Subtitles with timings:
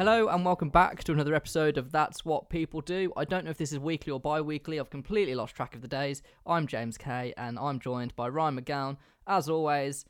[0.00, 3.12] Hello and welcome back to another episode of That's What People Do.
[3.18, 5.82] I don't know if this is weekly or bi weekly, I've completely lost track of
[5.82, 6.22] the days.
[6.46, 8.96] I'm James Kay and I'm joined by Ryan McGowan.
[9.26, 10.06] As always,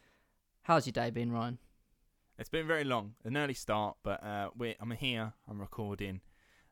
[0.63, 1.59] how's your day been, Ryan?
[2.39, 6.21] It's been very long, an early start, but uh, I'm here, I'm recording.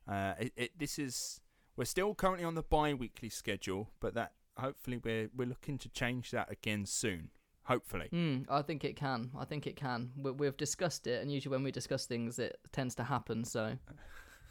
[0.07, 1.41] Uh, it, it, this is
[1.77, 6.31] we're still currently on the bi-weekly schedule, but that hopefully we're we're looking to change
[6.31, 7.31] that again soon.
[7.69, 8.09] Hopefully.
[8.15, 9.31] Mm, I think it can.
[9.39, 10.11] I think it can.
[10.17, 13.45] We, we've discussed it, and usually when we discuss things, it tends to happen.
[13.45, 13.77] So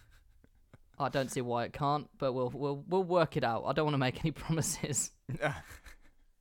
[1.00, 3.64] I don't see why it can't, but we'll we'll we'll work it out.
[3.66, 5.14] I don't want to make any promises.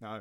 [0.03, 0.21] no.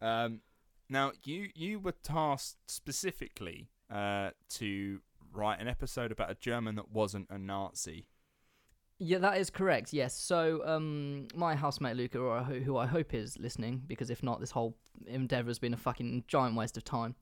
[0.00, 0.40] Um,
[0.88, 5.00] now you you were tasked specifically uh, to
[5.34, 8.08] write an episode about a German that wasn't a Nazi.
[8.98, 9.92] Yeah, that is correct.
[9.92, 10.14] Yes.
[10.14, 14.40] So, um, my housemate Luca, or who, who I hope is listening, because if not,
[14.40, 17.14] this whole endeavor has been a fucking giant waste of time.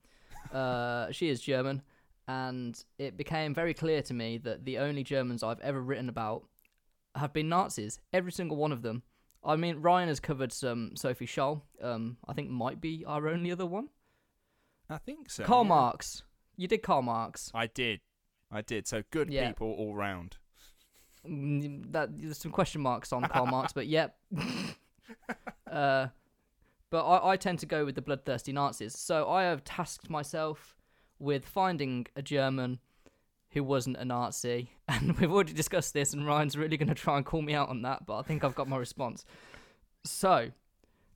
[0.51, 1.81] Uh, she is German,
[2.27, 6.43] and it became very clear to me that the only Germans I've ever written about
[7.15, 7.99] have been Nazis.
[8.13, 9.03] Every single one of them.
[9.43, 11.61] I mean, Ryan has covered some Sophie Scholl.
[11.81, 13.89] Um, I think might be our only other one.
[14.89, 15.43] I think so.
[15.43, 15.69] Karl yeah.
[15.69, 16.23] Marx.
[16.55, 17.51] You did Karl Marx.
[17.53, 17.99] I did.
[18.51, 18.87] I did.
[18.87, 19.47] So good Yeah.
[19.47, 20.37] people all round.
[21.25, 24.17] That there's some question marks on Karl Marx, but yep.
[25.71, 26.07] uh,
[26.89, 28.97] but I, I tend to go with the bloodthirsty Nazis.
[28.97, 30.75] So I have tasked myself
[31.19, 32.79] with finding a German
[33.51, 37.17] who wasn't a Nazi, and we've already discussed this, and Ryan's really going to try
[37.17, 39.25] and call me out on that, but I think I've got my response.
[40.03, 40.49] So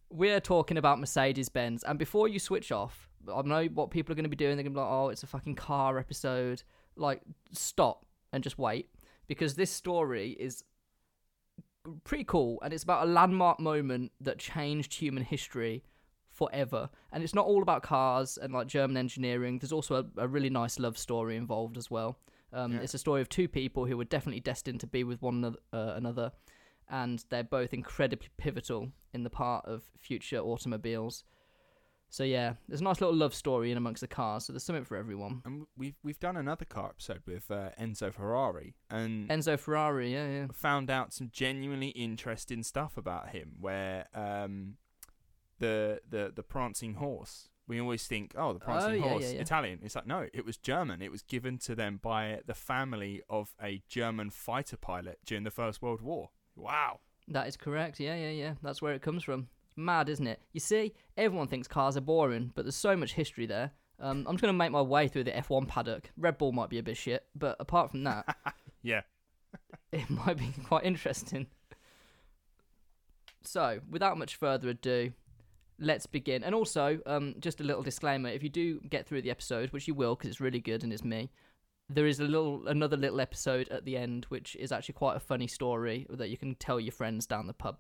[0.10, 4.16] we're talking about Mercedes Benz, and before you switch off, I know what people are
[4.16, 4.56] going to be doing.
[4.56, 6.64] They're going to be like, "Oh, it's a fucking car episode."
[6.96, 8.90] Like, stop and just wait
[9.28, 10.64] because this story is
[12.04, 15.84] pretty cool and it's about a landmark moment that changed human history
[16.32, 16.90] forever.
[17.12, 19.60] And it's not all about cars and like german engineering.
[19.60, 22.20] There's also a, a really nice love story involved as well.
[22.54, 22.80] Um, Yeah.
[22.80, 25.60] it's a story of two people who were definitely destined to be with one another,
[25.74, 26.32] uh, another
[26.90, 31.24] and they're both incredibly pivotal in the part of future automobiles
[32.10, 34.86] so yeah there's a nice little love story in amongst the cars so there's something
[34.86, 39.60] for everyone And we've we've done another car episode with uh, Enzo Ferrari, and enzo
[39.60, 43.54] ferrari yeah yeah found out some genuinely interesting stuff about him.
[43.60, 44.76] Where um,
[45.60, 49.30] the the the prancing horse, we always think, oh, the prancing Oh, yeah, horse, yeah,
[49.32, 49.42] yeah.
[49.42, 49.80] Italian.
[49.84, 51.02] It's like no, it was German.
[51.02, 55.52] It was given to them by the family of a German fighter pilot during the
[55.52, 56.30] First World War.
[56.56, 57.00] Wow.
[57.28, 58.00] That is correct.
[58.00, 58.54] Yeah, yeah, yeah.
[58.64, 59.50] That's where it comes from.
[59.78, 60.42] Mad, isn't it?
[60.52, 63.72] You see, everyone thinks cars are boring, but there's so much history there.
[64.00, 66.12] Um, I'm just going to make my way through the F1 paddock.
[66.18, 68.36] Red Bull might be a bit shit, but apart from that,
[68.88, 69.02] Yeah.
[69.92, 71.48] it might be quite interesting.
[73.44, 75.12] So, without much further ado,
[75.80, 76.44] let's begin.
[76.44, 79.88] And also, um, just a little disclaimer: if you do get through the episode, which
[79.88, 81.30] you will, because it's really good and it's me,
[81.90, 85.22] there is a little another little episode at the end, which is actually quite a
[85.22, 87.78] funny story that you can tell your friends down the pub.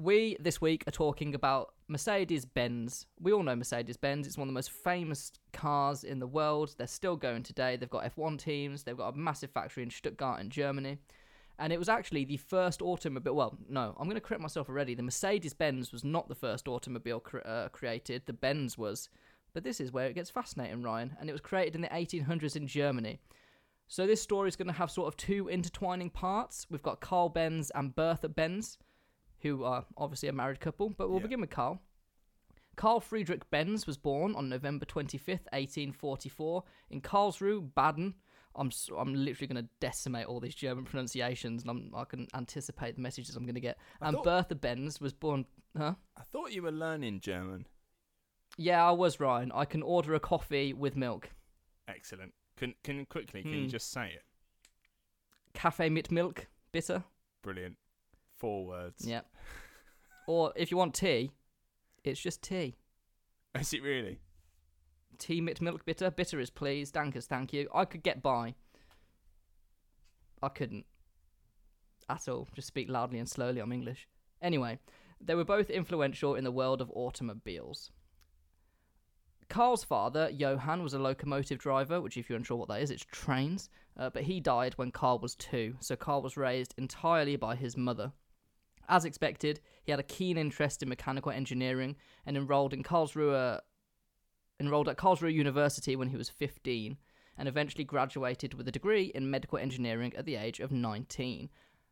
[0.00, 3.06] We this week are talking about Mercedes Benz.
[3.20, 4.28] We all know Mercedes Benz.
[4.28, 6.76] It's one of the most famous cars in the world.
[6.78, 7.74] They're still going today.
[7.76, 8.84] They've got F1 teams.
[8.84, 10.98] They've got a massive factory in Stuttgart in Germany.
[11.58, 13.34] And it was actually the first automobile.
[13.34, 14.94] Well, no, I'm going to correct myself already.
[14.94, 18.22] The Mercedes Benz was not the first automobile cre- uh, created.
[18.26, 19.08] The Benz was.
[19.52, 21.16] But this is where it gets fascinating, Ryan.
[21.18, 23.18] And it was created in the 1800s in Germany.
[23.88, 26.68] So this story is going to have sort of two intertwining parts.
[26.70, 28.78] We've got Carl Benz and Bertha Benz,
[29.42, 30.90] who are obviously a married couple.
[30.90, 31.24] But we'll Yeah.
[31.24, 31.80] begin with Carl.
[32.76, 38.14] Carl Friedrich Benz was born on November 25th, 1844, in Karlsruhe, Baden.
[38.54, 42.94] I'm I'm literally going to decimate all these German pronunciations, and I'm, I can anticipate
[42.96, 43.78] the messages I'm going to get.
[44.00, 45.46] I And thought- Bertha Benz was born.
[45.76, 45.94] Huh?
[46.16, 47.66] I thought you were learning German.
[48.56, 49.52] Yeah, I was Ryan.
[49.52, 51.30] I can order a coffee with milk.
[51.86, 52.32] Excellent.
[52.56, 53.42] Can can quickly?
[53.42, 53.68] Can you Hmm.
[53.68, 54.24] just say it?
[55.54, 57.04] Cafe mit Milk, bitter.
[57.42, 57.76] Brilliant.
[58.38, 59.06] Four words.
[59.06, 59.22] Yeah.
[60.26, 61.32] or if you want tea,
[62.04, 62.76] it's just tea.
[63.58, 64.20] Is it really?
[65.18, 66.10] Tea mit milk bitter.
[66.10, 66.92] Bitter is please.
[66.92, 67.68] Dankers, thank you.
[67.74, 68.54] I could get by.
[70.42, 70.86] I couldn't.
[72.08, 72.48] At all.
[72.54, 73.60] Just speak loudly and slowly.
[73.60, 74.06] I'm English.
[74.40, 74.78] Anyway,
[75.20, 77.90] they were both influential in the world of automobiles.
[79.48, 83.04] Carl's father, Johann, was a locomotive driver, which, if you're unsure what that is, it's
[83.10, 83.70] trains.
[83.96, 87.76] Uh, but he died when Carl was two, so Carl was raised entirely by his
[87.76, 88.12] mother.
[88.88, 93.60] As expected, he had a keen interest in mechanical engineering and enrolled in Karlsruhe
[94.60, 96.96] enrolled at Karlsruhe University when he was 15
[97.36, 101.48] and eventually graduated with a degree in medical engineering at the age of 19.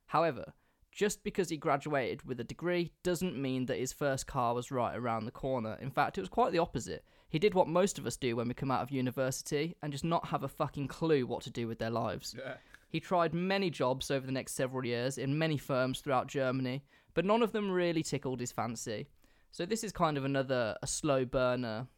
[0.07, 0.53] However,
[0.97, 4.97] Just because he graduated with a degree doesn't mean that his first car was right
[4.97, 5.77] around the corner.
[5.79, 7.05] In fact, it was quite the opposite.
[7.29, 10.05] He did what most of us do when we come out of university and just
[10.05, 12.35] not have a fucking clue what to do with their lives.
[12.39, 12.55] Yeah.
[12.89, 16.85] He tried many jobs over the next several years in many firms throughout Germany,
[17.15, 19.09] but none of them really tickled his fancy.
[19.51, 21.89] So this is kind of another a slow burner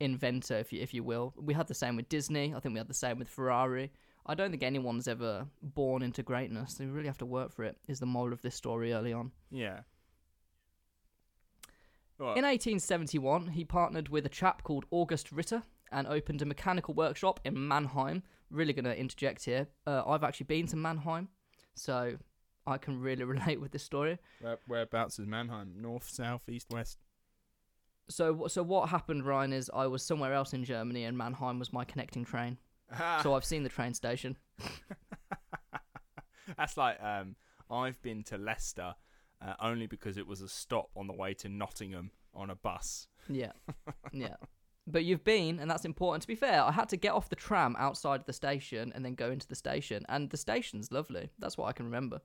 [0.00, 1.34] inventor, if you if you will.
[1.36, 2.54] We had the same with Disney.
[2.54, 3.92] I think we had the same with Ferrari.
[4.24, 6.74] I don't think anyone's ever born into greatness.
[6.74, 7.76] They really have to work for it.
[7.88, 9.32] Is the moral of this story early on.
[9.50, 9.80] Yeah.
[12.20, 17.40] In 1871, he partnered with a chap called August Ritter and opened a mechanical workshop
[17.44, 18.22] in Mannheim.
[18.52, 19.66] Really going to interject here.
[19.86, 21.28] Uh, I've actually been to Mannheim,
[21.74, 22.16] so
[22.66, 24.18] I can really relate with this story.
[24.40, 25.74] Where, whereabouts is Mannheim?
[25.80, 26.98] North, south, east, west?
[28.08, 31.72] So, so what happened, Ryan, is I was somewhere else in Germany, and Mannheim was
[31.72, 32.58] my connecting train.
[33.22, 34.36] So I've seen the train station.
[36.56, 37.36] That's like um,
[37.70, 38.94] I've been to Leicester
[39.40, 43.08] uh, only because it was a stop on the way to Nottingham on a bus.
[43.28, 43.52] Yeah,
[44.12, 44.36] yeah.
[44.86, 46.22] But you've been, and that's important.
[46.22, 49.14] To be fair, I had to get off the tram outside the station and then
[49.14, 51.30] go into the station, and the station's lovely.
[51.38, 52.20] That's what I can remember.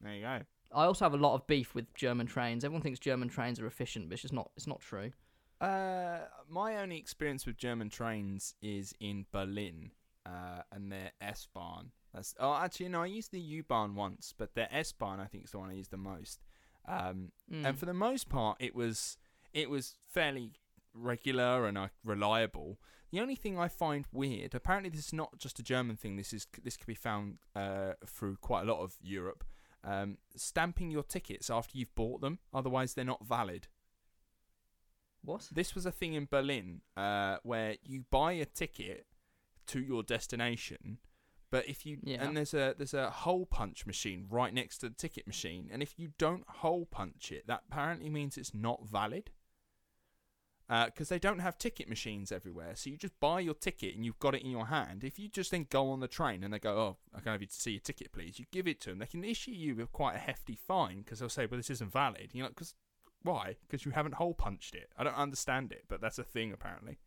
[0.00, 0.40] There you go.
[0.74, 2.64] I also have a lot of beef with German trains.
[2.64, 4.50] Everyone thinks German trains are efficient, but it's just not.
[4.56, 5.12] It's not true.
[5.60, 9.92] Uh, my only experience with German trains is in Berlin
[10.26, 11.92] uh, and their S Bahn.
[12.12, 15.26] That's oh, actually no, I used the U Bahn once, but their S Bahn I
[15.26, 16.42] think is the one I used the most.
[16.86, 17.64] Um, Mm.
[17.66, 19.16] and for the most part, it was
[19.52, 20.52] it was fairly
[20.94, 22.78] regular and uh, reliable.
[23.10, 26.16] The only thing I find weird, apparently, this is not just a German thing.
[26.16, 29.44] This is this could be found uh, through quite a lot of Europe.
[29.84, 33.66] Um, stamping your tickets after you've bought them, otherwise they're not valid.
[35.22, 35.48] what?
[35.52, 39.06] This was a thing in Berlin uh, where you buy a ticket
[39.68, 40.98] to your destination,
[41.50, 42.24] but if you Yeah.
[42.24, 45.82] and there's a there's a hole punch machine right next to the ticket machine, and
[45.82, 49.30] if you don't hole punch it, that apparently means it's not valid.
[50.70, 54.04] Uh, because they don't have ticket machines everywhere, so you just buy your ticket and
[54.06, 55.04] you've got it in your hand.
[55.04, 57.40] If you just then go on the train and they go, "Oh, I can have
[57.42, 58.98] you to see your ticket, please," you give it to them.
[59.00, 61.92] They can issue you with quite a hefty fine because they'll say, "Well, this isn't
[61.92, 62.74] valid." You know, because
[63.22, 63.56] why?
[63.62, 64.90] Because you haven't hole punched it.
[64.96, 66.98] I don't understand it, but that's a thing apparently.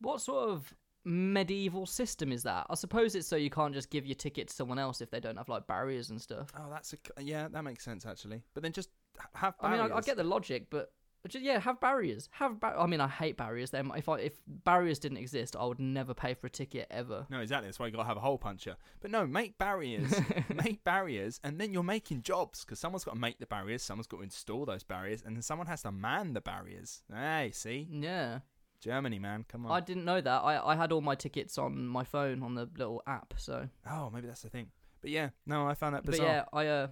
[0.00, 0.74] What sort of
[1.04, 2.66] medieval system is that?
[2.70, 5.20] I suppose it's so you can't just give your ticket to someone else if they
[5.20, 6.50] don't have like barriers and stuff.
[6.56, 8.42] Oh, that's a yeah, that makes sense actually.
[8.54, 8.90] But then just
[9.34, 9.80] have I mean.
[9.80, 10.92] I, I get the logic, but
[11.26, 12.28] just, yeah, have barriers.
[12.32, 13.70] Have bar- I mean, I hate barriers.
[13.70, 17.26] Then if I if barriers didn't exist, I would never pay for a ticket ever.
[17.28, 17.66] No, exactly.
[17.66, 18.76] That's why you got to have a hole puncher.
[19.00, 20.14] But no, make barriers.
[20.64, 24.06] make barriers, and then you're making jobs because someone's got to make the barriers, someone's
[24.06, 27.02] got to install those barriers, and then someone has to man the barriers.
[27.12, 28.38] Hey, see, Yeah,
[28.80, 29.72] Germany, man, come on.
[29.72, 30.38] I didn't know that.
[30.44, 33.34] I I had all my tickets on my phone on the little app.
[33.36, 34.68] So, Oh, maybe that's the thing.
[35.00, 36.26] But yeah, no, I found that bizarre.
[36.26, 36.86] but yeah, I uh.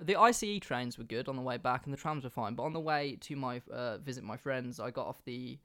[0.00, 2.54] The ICE trains were good on the way back, and the trams were fine.
[2.54, 5.58] But on the way to my uh, visit my friends, I got off the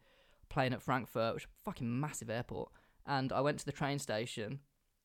[0.49, 2.71] plane at Frankfurt, which is a fucking massive airport,
[3.05, 4.59] and I went to the train station.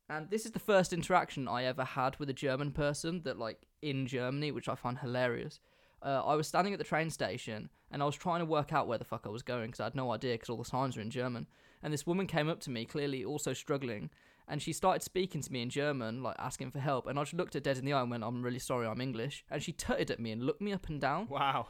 [0.09, 3.67] And this is the first interaction I ever had with a German person that, like,
[3.81, 5.61] in Germany, which I find hilarious.
[6.03, 8.87] Uh, I was standing at the train station and I was trying to work out
[8.87, 10.97] where the fuck I was going because I had no idea because all the signs
[10.97, 11.47] were in German.
[11.83, 14.11] And this woman came up to me, clearly also struggling,
[14.49, 17.07] and she started speaking to me in German, like asking for help.
[17.07, 19.01] And I just looked her dead in the eye and went, "I'm really sorry, I'm
[19.01, 21.69] English." And she tutted at me and looked me up and down, Wow.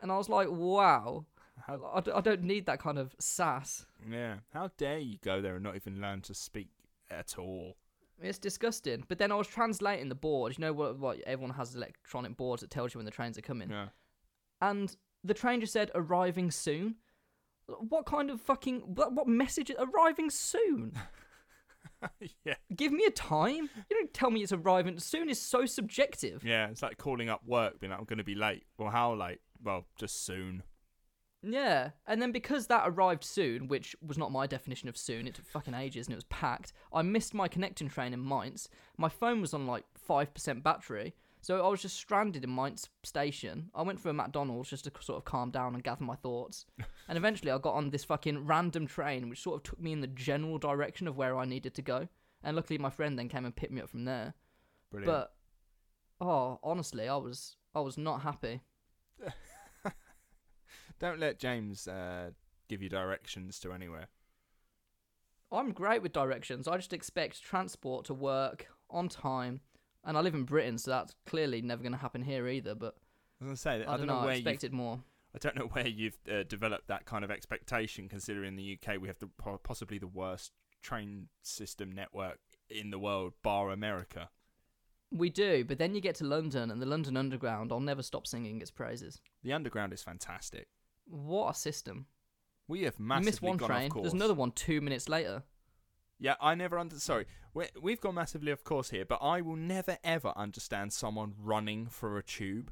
[0.00, 1.26] and I was like, "Wow,
[1.66, 4.36] How, I, d- I don't need that kind of sass." yeah.
[4.52, 6.68] How dare you go there and not even learn to speak
[7.10, 7.76] at all?
[8.20, 9.04] It's disgusting.
[9.06, 10.56] But then I was translating the board.
[10.58, 10.98] You know what?
[10.98, 13.70] What everyone has electronic boards that tells you when the trains are coming.
[13.70, 13.88] Yeah.
[14.60, 16.96] and the train just said arriving soon.
[17.66, 19.70] What kind of fucking what, what message?
[19.78, 20.92] Arriving soon?
[22.44, 22.54] yeah.
[22.74, 23.70] Give me a time.
[23.90, 25.28] You don't tell me it's arriving soon.
[25.28, 26.44] Is so subjective.
[26.44, 28.64] Yeah, it's like calling up work, being like, I'm going to be late.
[28.78, 29.40] Well, how late?
[29.62, 30.62] Well, just soon.
[31.42, 35.34] Yeah, and then because that arrived soon, which was not my definition of soon, it
[35.34, 36.72] took fucking ages and it was packed.
[36.92, 38.68] I missed my connecting train in Mainz.
[38.96, 42.88] My phone was on like five percent battery, so I was just stranded in Mainz
[43.04, 43.70] station.
[43.74, 46.66] I went for a McDonald's just to sort of calm down and gather my thoughts,
[47.08, 50.00] and eventually I got on this fucking random train, which sort of took me in
[50.00, 52.08] the general direction of where I needed to go.
[52.42, 54.34] And luckily, my friend then came and picked me up from there.
[54.90, 55.12] Brilliant.
[55.12, 58.60] But oh, honestly, I was I was not happy.
[60.98, 62.30] Don't let James uh,
[62.68, 64.08] give you directions to anywhere.
[65.50, 66.68] I'm great with directions.
[66.68, 69.60] I just expect transport to work on time.
[70.04, 72.74] And I live in Britain, so that's clearly never going to happen here either.
[72.74, 72.94] But
[73.40, 74.18] I was going to say, I, I, don't know.
[74.18, 75.00] I where you've, expected more.
[75.34, 79.08] I don't know where you've uh, developed that kind of expectation, considering the UK we
[79.08, 79.28] have the
[79.62, 80.52] possibly the worst
[80.82, 82.38] train system network
[82.70, 84.30] in the world, bar America.
[85.10, 87.72] We do, but then you get to London, and the London Underground.
[87.72, 89.20] I'll never stop singing its praises.
[89.42, 90.68] The underground is fantastic.
[91.06, 92.06] What a system!
[92.66, 93.90] We have You massively miss one train.
[93.94, 95.42] There's another one two minutes later.
[96.20, 96.98] Yeah, I never under.
[96.98, 101.34] Sorry, we we've gone massively off course here, but I will never ever understand someone
[101.38, 102.70] running for a tube.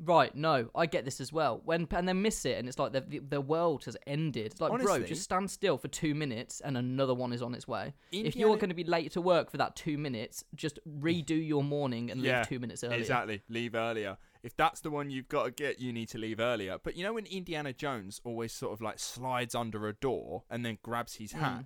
[0.00, 1.60] Right, no, I get this as well.
[1.64, 4.46] When and then miss it, and it's like the the, world has ended.
[4.46, 7.66] It's Like, bro, just stand still for two minutes, and another one is on its
[7.66, 7.94] way.
[8.12, 11.64] if you're going to be late to work for that two minutes, just redo your
[11.64, 12.98] morning and Yeah, leave two minutes earlier.
[12.98, 13.42] Exactly.
[13.48, 14.18] Leave earlier.
[14.44, 16.78] If that's the one you've got to get, you need to leave earlier.
[16.80, 20.64] But you know when Indiana Jones always sort of like slides under a door and
[20.64, 21.40] then grabs his mm.
[21.40, 21.64] hat,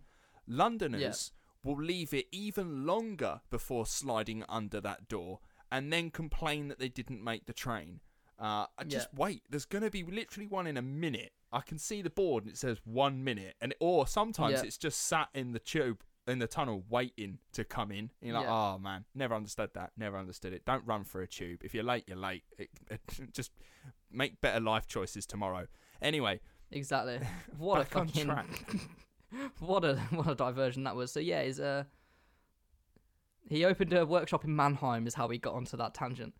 [0.57, 1.33] Londoners
[1.65, 5.41] will leave it even longer before sliding under that door
[5.71, 8.01] and then complain that they didn't make the train.
[8.39, 9.43] Uh, just wait.
[9.49, 11.33] There's going to be literally one in a minute.
[11.53, 14.65] I can see the board and it says one minute, and or sometimes Yeah.
[14.67, 17.99] it's just sat in the tube in the tunnel waiting to come in.
[17.99, 18.75] And you're like, Yeah.
[18.75, 19.93] oh man, never understood that.
[19.97, 20.65] Never understood it.
[20.65, 21.61] Don't run for a tube.
[21.63, 22.45] If you're late, you're late.
[22.59, 23.01] It, it,
[23.33, 23.53] just
[24.11, 25.67] make better life choices tomorrow.
[26.01, 26.41] Anyway,
[26.71, 27.21] Exactly.
[27.59, 28.31] What a fucking.
[29.59, 31.13] what a what a diversion that was.
[31.13, 31.85] So yeah, he's uh
[33.49, 36.35] he opened a workshop in Mannheim is how he got onto that tangent.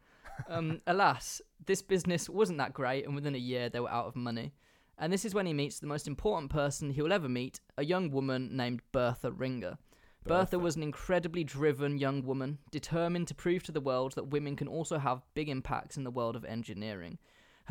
[0.49, 4.17] Um, alas, this business wasn't that great, and within a year they were out of
[4.17, 4.53] money.
[4.99, 7.85] And this is when he meets the most important person he will ever meet, a
[7.85, 9.79] young woman named Bertha Ringer.
[10.25, 10.59] Bertha Bertha.
[10.61, 14.69] was an incredibly driven young woman, determined to prove to the world that women can
[14.69, 17.19] also have big impacts in the world of engineering.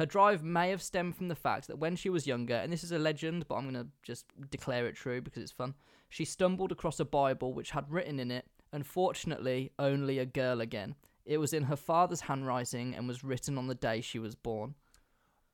[0.01, 2.83] Her drive may have stemmed from the fact that when she was younger, and this
[2.83, 5.75] is a legend, but I'm going to just declare it true because it's fun,
[6.09, 10.95] she stumbled across a Bible which had written in it, unfortunately, only a girl again.
[11.23, 14.73] It was in her father's handwriting and was written on the day she was born.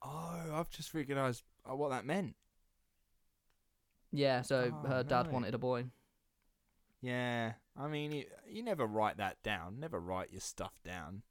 [0.02, 2.34] oh, I've just recognised uh, what that meant.
[4.14, 5.88] Yeah, so Oh, her dad wanted a boy.
[7.02, 9.82] Yeah, I mean, you, you never write that down.
[9.82, 11.24] Never write your stuff down.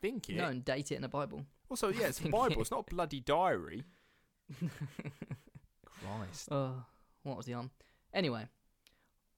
[0.00, 0.36] Think it.
[0.36, 1.42] No, and date it in a Bible.
[1.68, 2.52] Also, yeah, it's a Bible.
[2.52, 2.58] it.
[2.58, 3.84] It's not a bloody diary.
[4.58, 6.48] Christ.
[6.50, 6.84] Oh,
[7.22, 7.70] what was he on?
[8.12, 8.46] Anyway,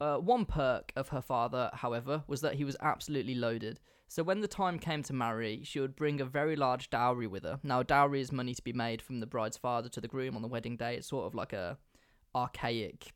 [0.01, 3.81] uh, one perk of her father, however, was that he was absolutely loaded.
[4.09, 7.45] So when the time came to marry, she would bring a very large dowry with
[7.45, 7.59] her.
[7.63, 10.43] Now, dowry is money to be made from the bride's father to the groom on
[10.43, 10.97] the wedding day.
[10.97, 11.79] It's sort of like a
[12.35, 13.13] archaic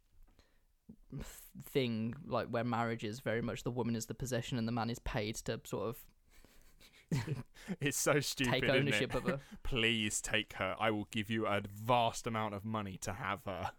[1.64, 4.88] thing, like where marriage is very much the woman is the possession and the man
[4.88, 5.96] is paid to sort of
[7.80, 8.52] It's so stupid.
[8.52, 9.18] take isn't ownership it?
[9.18, 9.40] of her.
[9.64, 10.76] Please take her.
[10.78, 13.72] I will give you a vast amount of money to have her.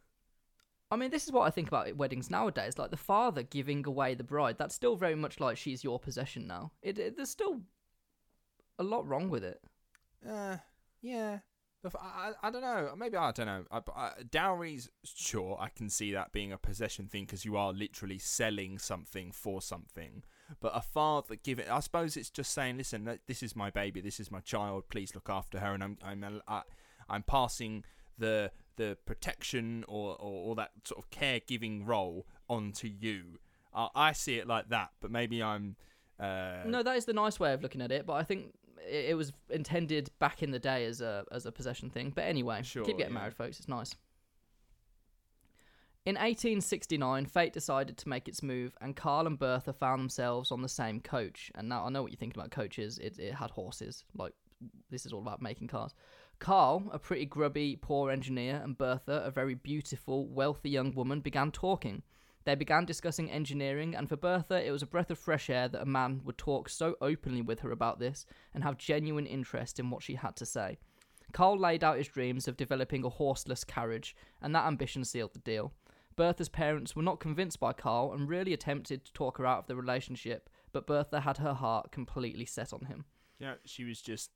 [0.90, 2.78] I mean, this is what I think about weddings nowadays.
[2.78, 6.48] Like the father giving away the bride, that's still very much like she's your possession
[6.48, 6.72] now.
[6.82, 7.62] It, it there's still
[8.80, 9.62] a lot wrong with it.
[10.28, 10.58] Uh,
[11.02, 11.40] yeah.
[11.84, 12.94] I I, I, I don't know.
[12.98, 13.64] Maybe I don't know.
[13.72, 17.72] I, I, dowries, sure, I can see that being a possession thing because you are
[17.72, 20.24] literally selling something for something.
[20.60, 21.68] But a father give it.
[21.70, 24.02] I suppose it's just saying, listen, this is my baby.
[24.02, 24.86] This is my child.
[24.90, 26.62] Please look after her, and I'm I'm uh, I,
[27.10, 27.84] I'm passing
[28.18, 33.40] the the protection or, or, or that sort of caregiving role onto you.
[33.74, 35.76] Uh, I see it like that, but maybe I'm.
[36.20, 38.54] Uh, no, that is the nice way of looking at it, but I think
[38.88, 42.12] it, it was intended back in the day as a as a possession thing.
[42.16, 43.20] But anyway, Sure, keep getting yeah.
[43.20, 43.60] married, folks.
[43.60, 43.96] It's nice.
[46.08, 50.62] In 1869, fate decided to make its move, and Carl and Bertha found themselves on
[50.62, 51.52] the same coach.
[51.54, 52.98] And now I know what you're thinking about coaches.
[52.98, 54.06] It, it had horses.
[54.16, 54.32] Like,
[54.90, 55.94] this is all about making cars.
[56.40, 61.52] Carl, a pretty grubby, poor engineer, and Bertha, a very beautiful, wealthy young woman, began
[61.52, 62.04] talking.
[62.46, 65.82] They began discussing engineering, and for Bertha, it was a breath of fresh air that
[65.82, 69.90] a man would talk so openly with her about this and have genuine interest in
[69.90, 70.78] what she had to say.
[71.34, 75.40] Carl laid out his dreams of developing a horseless carriage, and that ambition sealed the
[75.40, 75.74] deal.
[76.18, 79.68] Bertha's parents were not convinced by Carl and really attempted to talk her out of
[79.68, 83.06] the relationship, but Bertha had her heart completely set on him.
[83.46, 84.32] know, she was just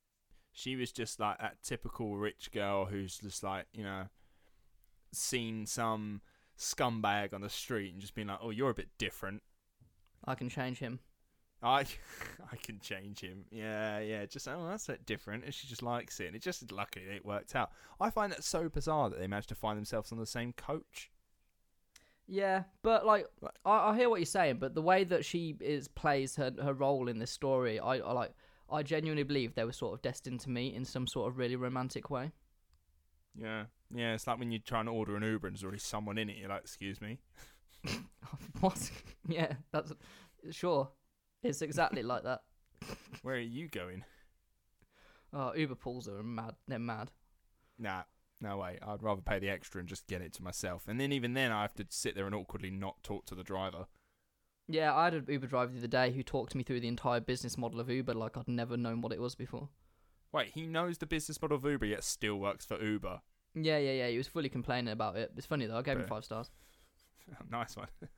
[0.53, 4.03] she was just like that typical rich girl who's just like, you know,
[5.11, 6.21] seen some
[6.57, 9.41] scumbag on the street and just been like, Oh, you're a bit different.
[10.23, 10.99] I can change him.
[11.63, 11.85] I
[12.51, 13.45] I can change him.
[13.49, 14.27] Yeah, yeah.
[14.27, 17.01] Just oh that's a bit different and she just likes it and it just lucky
[17.01, 17.71] it worked out.
[17.99, 21.09] I find that so bizarre that they managed to find themselves on the same coach.
[22.27, 23.27] Yeah, but like
[23.65, 26.73] I, I hear what you're saying, but the way that she is plays her her
[26.73, 28.31] role in this story, I, I like
[28.69, 31.57] I genuinely believe they were sort of destined to meet in some sort of really
[31.57, 32.31] romantic way.
[33.35, 33.65] Yeah.
[33.93, 36.29] Yeah, it's like when you try and order an Uber and there's already someone in
[36.29, 37.19] it, you're like, excuse me.
[38.61, 38.89] what?
[39.27, 39.91] yeah, that's
[40.51, 40.89] sure.
[41.43, 42.41] It's exactly like that.
[43.21, 44.03] Where are you going?
[45.33, 46.55] Oh, Uber pools are mad.
[46.67, 47.11] They're mad.
[47.77, 48.03] Nah,
[48.41, 48.77] no way.
[48.81, 50.83] I'd rather pay the extra and just get it to myself.
[50.87, 53.43] And then even then, I have to sit there and awkwardly not talk to the
[53.43, 53.85] driver.
[54.67, 57.19] Yeah, I had an Uber driver the other day who talked me through the entire
[57.19, 59.69] business model of Uber like I'd never known what it was before.
[60.31, 63.21] Wait, he knows the business model of Uber, yet still works for Uber.
[63.53, 64.07] Yeah, yeah, yeah.
[64.07, 65.31] He was fully complaining about it.
[65.35, 65.77] It's funny though.
[65.77, 66.49] I gave him five stars.
[67.51, 67.87] nice one.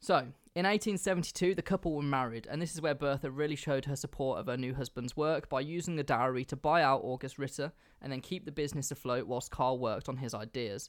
[0.00, 0.14] So,
[0.54, 4.38] in 1872, the couple were married, and this is where Bertha really showed her support
[4.38, 8.12] of her new husband's work by using the dowry to buy out August Ritter and
[8.12, 10.88] then keep the business afloat whilst Carl worked on his ideas.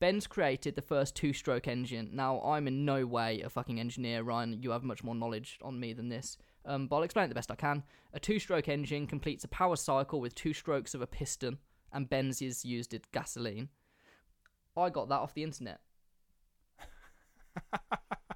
[0.00, 2.10] Benz created the first two stroke engine.
[2.12, 4.62] Now, I'm in no way a fucking engineer, Ryan.
[4.62, 6.36] You have much more knowledge on me than this.
[6.64, 7.82] Um, but I'll explain it the best I can.
[8.12, 11.58] A two stroke engine completes a power cycle with two strokes of a piston,
[11.92, 13.68] and Benz's used it gasoline.
[14.76, 15.80] I got that off the internet.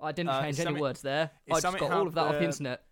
[0.00, 1.30] I didn't Uh, change any words there.
[1.50, 2.84] I just got all of that off the the- internet.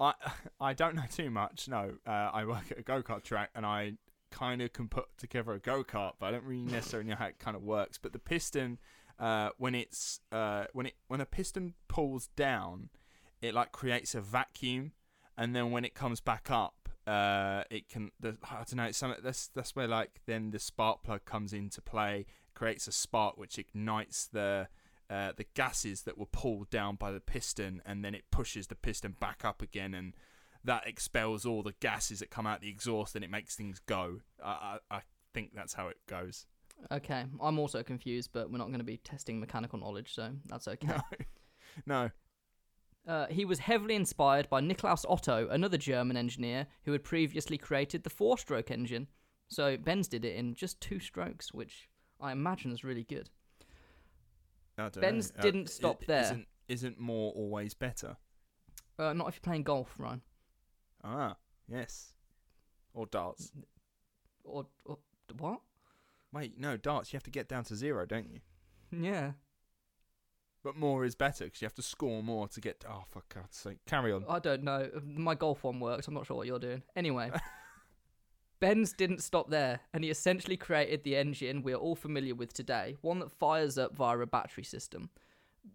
[0.00, 0.14] I
[0.60, 1.68] I don't know too much.
[1.68, 3.94] No, uh, I work at a go kart track, and I
[4.30, 7.26] kind of can put together a go kart, but I don't really necessarily know how
[7.26, 7.98] it kind of works.
[7.98, 8.78] But the piston,
[9.18, 12.90] uh, when it's uh, when it when a piston pulls down,
[13.40, 14.92] it like creates a vacuum,
[15.36, 18.10] and then when it comes back up, uh, it can.
[18.18, 18.84] The, I don't know.
[18.84, 22.92] It's something that's that's where like then the spark plug comes into play, creates a
[22.92, 24.66] spark which ignites the
[25.10, 28.74] uh, the gases that were pulled down by the piston, and then it pushes the
[28.74, 30.14] piston back up again, and
[30.64, 34.20] that expels all the gases that come out the exhaust, and it makes things go.
[34.42, 35.00] I I, I
[35.32, 36.46] think that's how it goes.
[36.90, 40.68] Okay, I'm also confused, but we're not going to be testing mechanical knowledge, so that's
[40.68, 40.88] okay.
[40.88, 41.00] No,
[41.86, 42.10] no.
[43.06, 48.02] Uh, he was heavily inspired by Nikolaus Otto, another German engineer who had previously created
[48.02, 49.08] the four stroke engine.
[49.48, 53.28] So Benz did it in just two strokes, which I imagine is really good.
[54.76, 55.40] Benz know.
[55.40, 56.22] Uh, didn't stop there.
[56.22, 58.16] Isn't, isn't more always better?
[58.98, 60.22] Uh, not if you're playing golf, Ryan.
[61.02, 61.36] Ah,
[61.68, 62.14] yes.
[62.92, 63.52] Or darts.
[64.44, 64.98] Or, or
[65.38, 65.60] what?
[66.32, 67.12] Wait, no, darts.
[67.12, 68.40] You have to get down to zero, don't you?
[68.90, 69.32] Yeah.
[70.62, 72.84] But more is better because you have to score more to get.
[72.88, 73.78] oh, for God's sake!
[73.86, 74.24] Carry on.
[74.28, 74.88] I don't know.
[75.04, 76.08] My golf one works.
[76.08, 76.82] I'm not sure what you're doing.
[76.96, 77.30] Anyway,
[78.64, 82.54] Benz didn't stop there, and he essentially created the engine we are all familiar with
[82.54, 85.10] today, one that fires up via a battery system.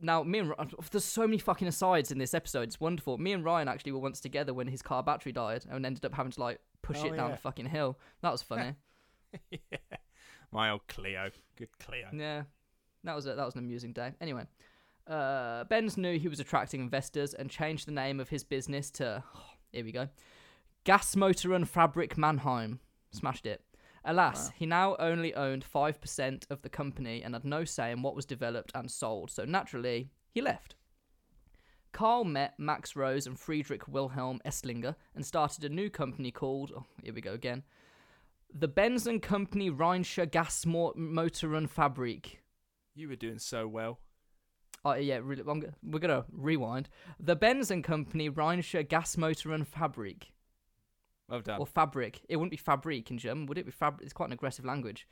[0.01, 2.63] Now, me and Ryan, there's so many fucking asides in this episode.
[2.63, 3.19] It's wonderful.
[3.19, 6.15] Me and Ryan actually were once together when his car battery died, and ended up
[6.15, 7.35] having to like push Oh, it down yeah.
[7.35, 7.95] the fucking hill.
[8.23, 8.73] That was funny.
[9.51, 9.77] yeah.
[10.51, 11.29] My old Clio.
[11.57, 12.07] Good Clio.
[12.11, 12.41] Yeah,
[13.03, 14.13] that was a, that was an amusing day.
[14.19, 14.47] Anyway,
[15.05, 19.23] uh, Benz knew he was attracting investors and changed the name of his business to
[19.71, 20.09] here we go,
[20.89, 22.79] Gas Motor and Fabric Mannheim.
[23.11, 23.61] Smashed it.
[24.03, 24.53] Alas, Wow.
[24.57, 28.15] he now only owned five percent of the company and had no say in what
[28.15, 29.29] was developed and sold.
[29.29, 30.73] So naturally, he left.
[31.91, 36.85] Carl met Max Rose and Friedrich Wilhelm Esslinger and started a new company called, oh,
[37.03, 37.61] here we go again,
[38.51, 42.39] the Benz and Company Rheinische Gasmotor and Fabrik.
[42.95, 43.99] You were doing so well.
[44.83, 46.89] Oh yeah, really, I'm, we're gonna rewind.
[47.19, 50.31] The Benz and Company Rheinische Gasmotor and Fabrik
[51.29, 51.59] Well done.
[51.59, 52.21] or Fabric.
[52.27, 53.65] It wouldn't be Fabrik in German, would it?
[53.65, 54.01] Be Fabrik?
[54.01, 55.07] It's quite an aggressive language.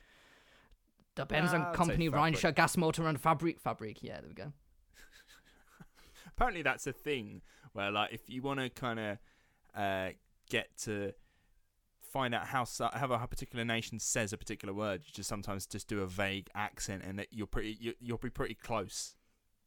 [1.14, 2.34] The Benz and I'd say Company Fabrik.
[2.34, 3.60] Rheinische Gasmotor und Fabrik.
[3.60, 3.98] Fabrik.
[4.02, 4.52] Yeah, there we go.
[6.26, 9.18] Apparently, that's a thing where, like, if you want to kind of
[9.74, 10.08] uh,
[10.48, 11.12] get to
[12.12, 15.66] find out how so- how a particular nation says a particular word, you just sometimes
[15.66, 19.14] just do a vague accent, and that you're pretty you, you'll be pretty close.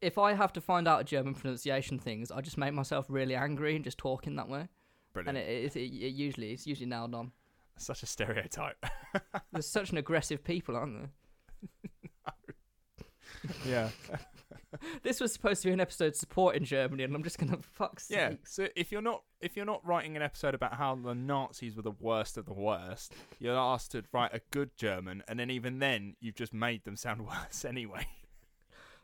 [0.02, 3.76] If I have to find out German pronunciation things, I just make myself really angry
[3.76, 4.68] and just talk in that way.
[5.14, 5.38] Brilliant.
[5.38, 7.32] And it, it, it, it usually it's usually nailed on.
[7.78, 8.86] Such a stereotype.
[9.52, 11.10] There's such an aggressive people, aren't there?
[13.66, 13.90] yeah.
[15.04, 18.02] This was supposed to be an episode supporting Germany, and I'm just gonna fuck.
[18.10, 18.34] Yeah.
[18.46, 21.82] So if you're not if you're not writing an episode about how the Nazis were
[21.82, 25.80] the worst of the worst, you're asked to write a good German, and then even
[25.80, 28.08] then you've just made them sound worse anyway.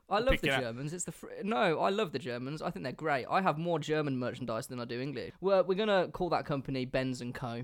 [0.09, 0.61] I love the it up.
[0.61, 0.93] Germans.
[0.93, 2.61] It's the fr- no, I love the Germans.
[2.61, 3.25] I think they're great.
[3.29, 5.33] I have more German merchandise than I do English.
[5.41, 7.63] Well, we're gonna call that company Benz and Co.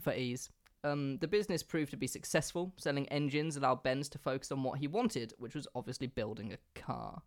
[0.00, 0.50] for ease.
[0.82, 2.72] Um, the business proved to be successful.
[2.76, 6.58] Selling engines allowed Benz to focus on what he wanted, which was obviously building a
[6.78, 7.22] car.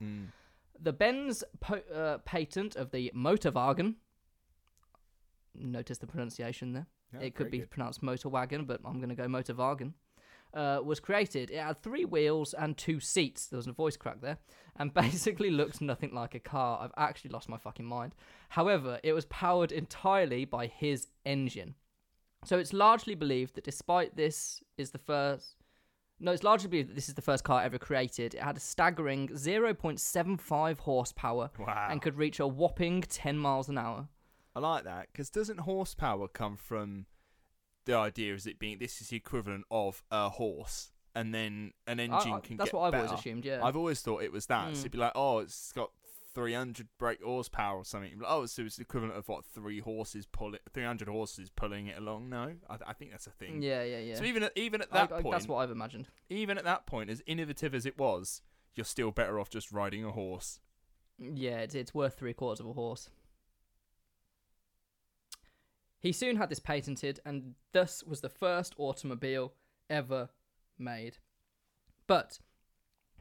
[0.80, 3.96] The Benz po- uh, patent of the Motorwagen.
[5.56, 6.86] Notice the pronunciation there.
[7.14, 7.72] Yeah, it could be good.
[7.72, 9.94] pronounced Motorwagen, but I'm going to go Motorwagen.
[10.58, 11.52] Uh, was created.
[11.52, 13.46] It had three wheels and two seats.
[13.46, 14.40] There was a voice crack there,
[14.76, 16.80] and basically looked nothing like a car.
[16.82, 18.16] I've actually lost my fucking mind.
[18.50, 21.76] However, it was powered entirely by his engine.
[22.44, 25.58] So it's largely believed that despite this is the first
[26.20, 28.34] no, it's largely believed that this is the first car ever created.
[28.34, 31.88] It had a staggering 0.75 horsepower Wow.
[31.92, 34.08] and could reach a whopping 10 miles an hour.
[34.56, 37.06] I like that because doesn't horsepower come from
[37.88, 42.00] the idea is it being this is the equivalent of a horse, and then an
[42.00, 43.08] engine I- can that's what I've better.
[43.08, 43.44] always assumed.
[43.46, 43.64] Yeah.
[43.64, 44.68] I've always thought it was that.
[44.76, 44.80] So Mm.
[44.82, 45.92] it'd be like, oh, it's got
[46.36, 48.20] 300 brake horsepower or something.
[48.20, 51.88] Like, oh, so it's the equivalent of what three horses pull it, 300 horses pulling
[51.88, 52.30] it along.
[52.30, 53.64] No, I, I think that's a thing.
[53.64, 54.16] yeah, yeah, yeah.
[54.16, 56.08] So even at, even at I- that I- point, that's what I've imagined.
[56.30, 58.44] even at that point, as innovative as it was,
[58.76, 60.60] you're still better off just riding a horse.
[61.18, 63.10] Yeah, it's, it's worth three quarters of a horse.
[66.00, 69.54] He soon had this patented, and thus was the first automobile
[69.90, 70.30] ever
[70.78, 71.18] made.
[72.06, 72.40] But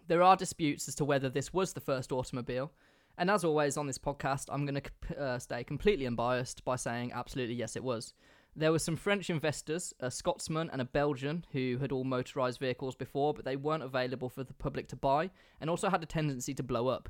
[0.07, 2.73] there are disputes as to whether this was the first automobile,
[3.19, 7.13] and as always on this podcast, I'm going to uh, stay completely unbiased by saying
[7.15, 8.13] absolutely yes, it was.
[8.55, 12.95] There were some French investors, a Scotsman and a Belgian, who had all motorised vehicles
[12.95, 16.55] before, but they weren't available for the public to buy, and also had a tendency
[16.55, 17.09] to blow up.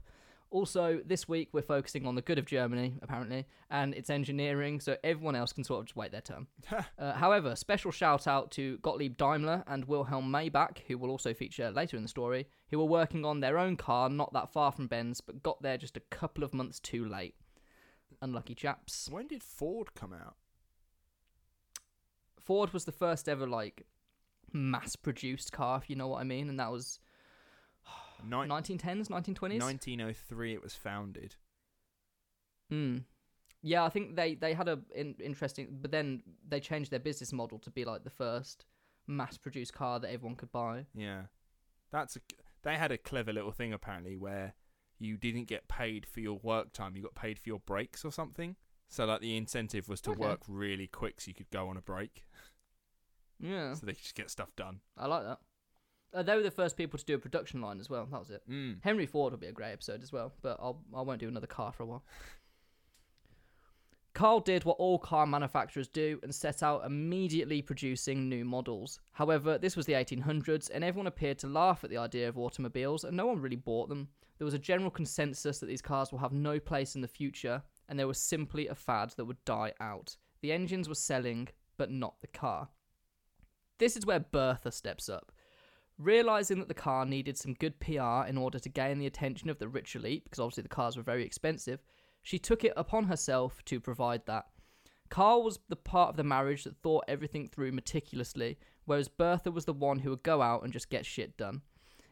[0.50, 4.96] Also, this week we're focusing on the good of Germany, apparently, and its engineering, so
[5.02, 6.46] everyone else can sort of just wait their turn.
[6.98, 11.70] uh, however, special shout out to Gottlieb Daimler and Wilhelm Maybach, who will also feature
[11.70, 14.86] later in the story, who were working on their own car not that far from
[14.86, 17.34] Benz, but got there just a couple of months too late.
[18.22, 19.08] Unlucky chaps.
[19.10, 20.36] When did Ford come out?
[22.40, 23.84] Ford was the first ever, like,
[24.52, 27.00] mass produced car, if you know what I mean, and that was
[28.28, 29.60] Nin- 1910s, 1920s?
[29.60, 31.36] 1903 it was founded.
[32.72, 33.04] Mm.
[33.62, 37.32] Yeah, I think they they had a in, interesting, but then they changed their business
[37.32, 38.64] model to be like the first
[39.06, 40.86] mass-produced car that everyone could buy.
[40.94, 41.22] Yeah.
[41.92, 42.20] That's a,
[42.62, 44.54] they had a clever little thing apparently where
[44.98, 48.10] you didn't get paid for your work time, you got paid for your breaks or
[48.10, 48.56] something.
[48.88, 50.20] So like the incentive was to Okay.
[50.20, 52.24] work really quick so you could go on a break.
[53.38, 54.80] Yeah, So they could just get stuff done.
[54.96, 55.38] I like that.
[56.16, 58.08] Uh, they were the first people to do a production line as well.
[58.10, 58.42] That was it.
[58.50, 58.78] Mm.
[58.82, 61.46] Henry Ford will be a great episode as well, but I'll I won't do another
[61.46, 62.04] car for a while.
[64.14, 68.98] Carl did what all car manufacturers do and set out immediately producing new models.
[69.12, 73.04] However, this was the 1800s and everyone appeared to laugh at the idea of automobiles
[73.04, 74.08] and no one really bought them.
[74.38, 77.62] There was a general consensus that these cars will have no place in the future
[77.90, 80.16] and they were simply a fad that would die out.
[80.40, 82.68] The engines were selling, but not the car.
[83.78, 85.30] This is where Bertha steps up.
[85.98, 89.58] Realizing that the car needed some good PR in order to gain the attention of
[89.58, 91.80] the rich elite, because obviously the cars were very expensive,
[92.22, 94.46] she took it upon herself to provide that.
[95.08, 99.64] Carl was the part of the marriage that thought everything through meticulously, whereas Bertha was
[99.64, 101.62] the one who would go out and just get shit done.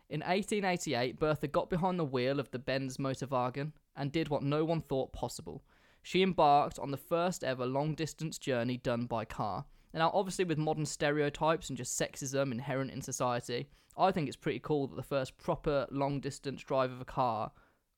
[0.08, 4.64] In 1888, Bertha got behind the wheel of the Benz Motorwagen and did what no
[4.64, 5.64] one thought possible.
[6.02, 9.64] She embarked on the first ever long distance journey done by car.
[9.94, 14.58] Now, obviously, with modern stereotypes and just sexism inherent in society, I think it's pretty
[14.58, 17.52] cool that the first proper long distance drive of a car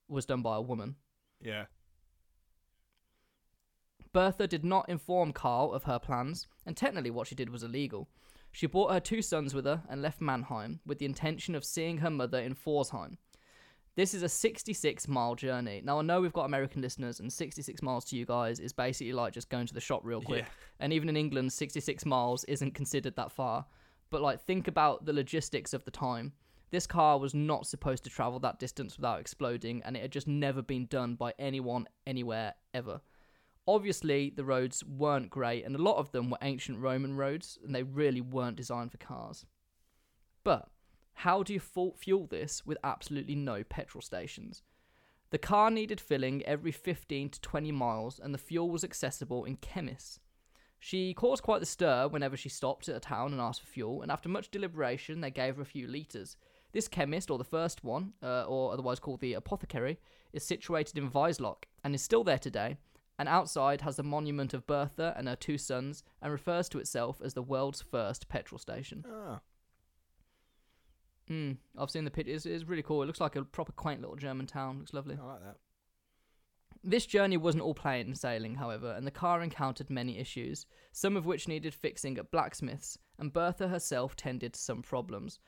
[0.06, 0.96] was done by a woman.
[1.40, 1.64] Yeah.
[4.12, 8.10] Bertha did not inform Carl of her plans, and technically what she did was illegal.
[8.52, 11.98] She brought her two sons with her and left Mannheim with the intention of seeing
[11.98, 13.16] her mother in Pforzheim.
[13.96, 15.80] This is a 66 mile journey.
[15.82, 19.14] Now, I know we've got American listeners, and 66 miles to you guys is basically
[19.14, 20.44] like just going to the shop real quick.
[20.44, 20.50] Yeah.
[20.80, 23.64] And even in England, 66 miles isn't considered that far.
[24.10, 26.32] But, like, think about the logistics of the time.
[26.70, 30.28] This car was not supposed to travel that distance without exploding, and it had just
[30.28, 33.00] never been done by anyone, anywhere, ever.
[33.66, 37.74] Obviously, the roads weren't great, and a lot of them were ancient Roman roads, and
[37.74, 39.46] they really weren't designed for cars.
[40.44, 40.68] But
[41.20, 44.62] how do you fuel this with absolutely no petrol stations?
[45.30, 49.56] The car needed filling every 15 to 20 miles, and the fuel was accessible in
[49.56, 50.20] chemists.
[50.78, 54.02] She caused quite the stir whenever she stopped at a town and asked for fuel,
[54.02, 56.36] and after much deliberation, they gave her a few litres.
[56.72, 59.98] This chemist, or the first one, uh, or otherwise called the apothecary,
[60.34, 62.76] is situated in Wiesloch and is still there today,
[63.18, 67.22] and outside has the monument of Bertha and her two sons, and refers to itself
[67.24, 69.02] as the world's first petrol station.
[69.10, 69.40] Ah.
[71.30, 72.46] Mm, I've seen the pictures.
[72.46, 73.02] It's really cool.
[73.02, 74.78] It looks like a proper quaint little German town.
[74.78, 75.18] Looks lovely.
[75.20, 75.56] I like that.
[76.84, 81.26] This journey wasn't all plain sailing, however, and the car encountered many issues, some of
[81.26, 85.40] which needed fixing at blacksmiths, and Bertha herself tended to some problems.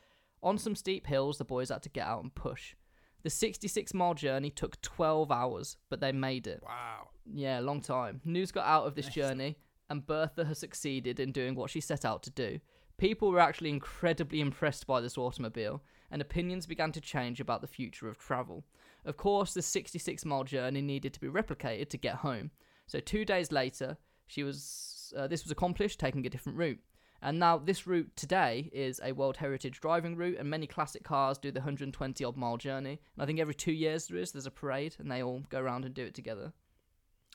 [0.43, 2.75] On some steep hills, the boys had to get out and push.
[3.23, 6.61] The 66 mile journey took 12 hours, but they made it.
[6.65, 7.11] Wow.
[7.33, 8.21] Yeah, long time.
[8.25, 9.15] News got out of this Nice.
[9.15, 9.59] journey,
[9.91, 12.59] and Bertha has succeeded in doing what she set out to do.
[12.99, 17.69] People were actually incredibly impressed by this automobile, and opinions began to change about the
[17.69, 18.65] future of travel.
[19.05, 22.51] Of course, the 66 mile journey needed to be replicated to get home.
[22.87, 26.81] So, two days later, she was uh, this was accomplished, taking a different route.
[27.23, 31.39] And now, this route today is a World Heritage driving route, and many classic cars
[31.39, 33.01] do the 120 odd mile journey.
[33.15, 35.61] And I think every two years there is, there's a parade, and they all go
[35.61, 36.53] around and do it together.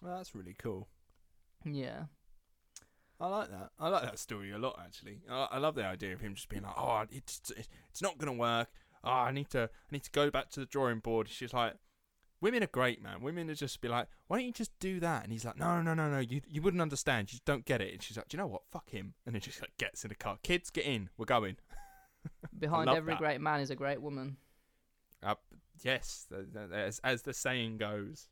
[0.01, 0.87] Well, that's really cool.
[1.65, 2.03] Yeah.
[3.19, 3.69] I like that.
[3.79, 5.21] I like that story a lot, actually.
[5.29, 8.33] I, I love the idea of him just being like, "Oh, it's it's not gonna
[8.33, 8.69] work.
[9.03, 11.75] Oh, I need to I need to go back to the drawing board." She's like,
[12.41, 13.21] "Women are great, man.
[13.21, 15.81] Women are just be like, why don't you just do that?" And he's like, "No,
[15.81, 16.19] no, no, no.
[16.19, 17.31] You you wouldn't understand.
[17.31, 18.63] You don't get it." And she's like, "Do you know what?
[18.71, 20.37] Fuck him." And then she just like gets in the car.
[20.43, 21.09] Kids, get in.
[21.17, 21.57] We're going.
[22.59, 23.19] Behind every that.
[23.19, 24.37] great man is a great woman,
[25.21, 25.35] Uh,
[25.83, 26.25] yes,
[26.73, 28.27] as as the saying goes.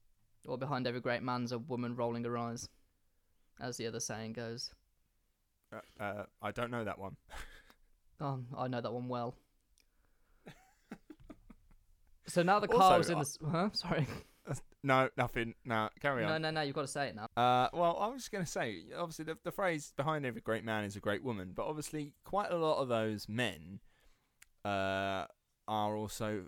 [0.48, 2.70] or behind every great man's a woman rolling her eyes,
[3.62, 4.72] as the other saying goes.
[5.74, 7.16] Uh, uh, I don't know that one.
[8.20, 9.36] Oh, I know that one well.
[12.28, 13.38] so now the car was in the.
[13.50, 13.70] Huh?
[13.74, 14.08] Sorry.
[14.84, 15.54] No, nothing.
[15.64, 16.30] No, carry on.
[16.32, 16.62] No, no, no.
[16.62, 17.28] You've got to say it now.
[17.38, 20.64] Uh, well, I was just going to say, obviously, the, the phrase "behind every great
[20.64, 23.80] man is a great woman," but obviously, quite a lot of those men
[24.66, 25.26] uh,
[25.72, 26.48] are also,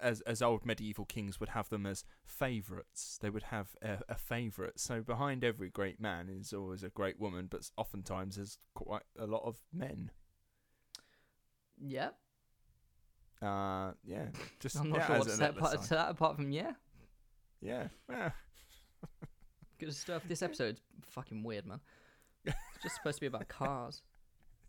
[0.00, 3.18] as as old medieval kings would have them as favourites.
[3.20, 4.78] They would have a, a favourite.
[4.78, 9.26] So behind every great man is always a great woman, but oftentimes there's quite a
[9.26, 10.12] lot of men.
[11.76, 12.10] Yeah.
[13.42, 14.26] Uh, yeah,
[14.60, 15.82] just I'm not yeah, sure what's what to an say other apart, side.
[15.82, 16.72] to that apart from yeah.
[17.60, 18.30] Yeah, yeah.
[19.80, 20.22] Good stuff.
[20.28, 21.80] This episode's fucking weird, man.
[22.44, 24.02] It's just supposed to be about cars.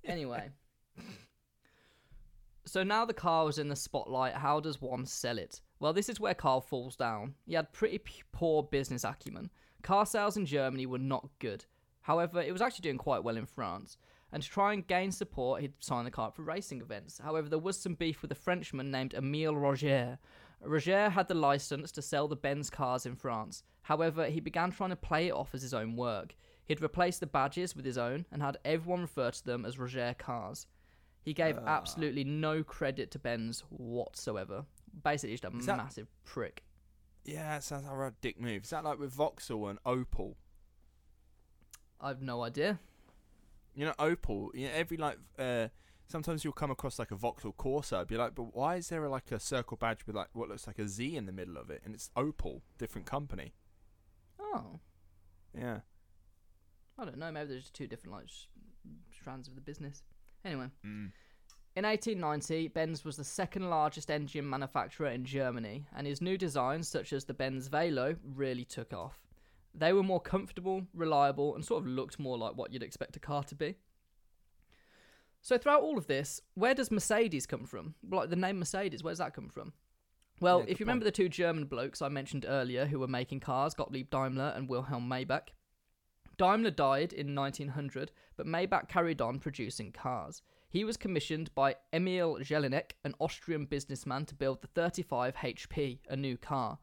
[0.04, 0.50] Anyway.
[2.72, 4.34] So now the car was in the spotlight.
[4.34, 5.60] How does one sell it?
[5.82, 7.36] Well, this is where Carl falls down.
[7.46, 9.50] He had pretty p- poor business acumen.
[9.84, 11.66] Car sales in Germany were not good.
[12.00, 13.98] However, it was actually doing quite well in France.
[14.32, 17.20] And to try and gain support, he'd sign the car up for racing events.
[17.22, 20.18] However, there was some beef with a Frenchman named Emile Roger.
[20.62, 23.64] Roger had the license to sell the Benz cars in France.
[23.82, 26.38] However, he began trying to play it off as his own work.
[26.64, 30.16] He'd replaced the badges with his own and had everyone refer to them as Roger
[30.18, 30.68] cars.
[31.22, 31.66] He gave Ah.
[31.68, 34.66] absolutely no credit to Benz whatsoever.
[35.04, 36.64] Basically, just a Is that- massive prick.
[37.24, 38.64] Yeah, it sounds like a dick move.
[38.64, 40.36] Is that like with Vauxhall and Opel?
[42.00, 42.80] I've no idea.
[43.76, 44.50] You know, Opel.
[44.56, 45.68] You know, every like, uh,
[46.08, 48.08] sometimes you'll come across like a Vauxhall Corsa.
[48.08, 50.80] Be like, but why is there like a circle badge with like what looks like
[50.80, 51.82] a Z in the middle of it?
[51.86, 53.54] And it's Opel, different company.
[54.40, 54.80] Oh,
[55.54, 55.82] Yeah.
[56.98, 57.32] I don't know.
[57.32, 58.30] Maybe there's two different like
[59.12, 60.04] strands of the business.
[60.43, 60.67] Anyway.
[60.86, 61.12] Mm.
[61.73, 66.89] In 1890, Benz was the second largest engine manufacturer in Germany, and his new designs,
[66.89, 69.21] such as the Benz Velo, really took off.
[69.73, 73.21] They were more comfortable, reliable, and sort of looked more like what you'd expect a
[73.21, 73.75] car to be.
[75.41, 77.95] So, throughout all of this, where does Mercedes come from?
[78.08, 79.71] Like the name Mercedes, where does that come from?
[80.41, 83.39] Well, Yeah, if you remember the two German blokes I mentioned earlier who were making
[83.39, 85.49] cars, Gottlieb Daimler and Wilhelm Maybach,
[86.41, 90.41] Daimler died in 1900, but Maybach carried on producing cars.
[90.71, 96.15] He was commissioned by Emil Jelinek, an Austrian businessman, to build the 35 HP, a
[96.15, 96.80] new car.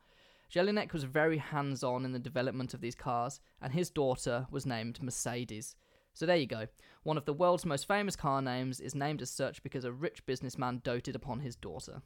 [0.49, 4.65] Jelinek was very hands on in the development of these cars, and his daughter was
[4.65, 5.75] named Mercedes.
[6.15, 6.69] So there you go.
[7.03, 10.25] One of the world's most famous car names is named as such because a rich
[10.25, 12.03] businessman doted upon his daughter.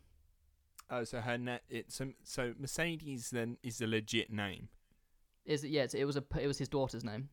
[0.89, 1.65] Oh, so her net.
[1.69, 4.71] It's so, so Mercedes then is the legit name,
[5.45, 5.71] Is it?
[5.71, 7.29] Yeah, it was a it was his daughter's name.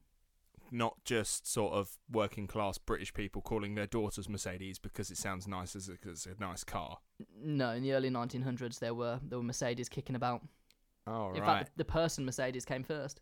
[0.71, 5.47] Not just sort of working class British people calling their daughters Mercedes because it sounds
[5.47, 6.99] nice as a, 'cause it's a nice car.
[7.41, 10.41] No, in the early 1900s there were there were Mercedes kicking about.
[11.08, 11.45] Oh In right.
[11.45, 13.21] fact, the, the person Mercedes came first.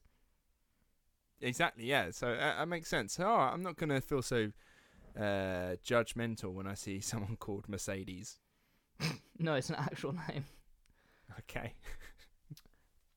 [1.41, 2.11] Exactly, yeah.
[2.11, 3.17] So uh, that makes sense.
[3.19, 4.51] Right, I'm not going to feel so
[5.17, 8.39] uh, judgmental when I see someone called Mercedes.
[9.39, 10.45] No, it's an actual name.
[11.41, 11.75] Okay.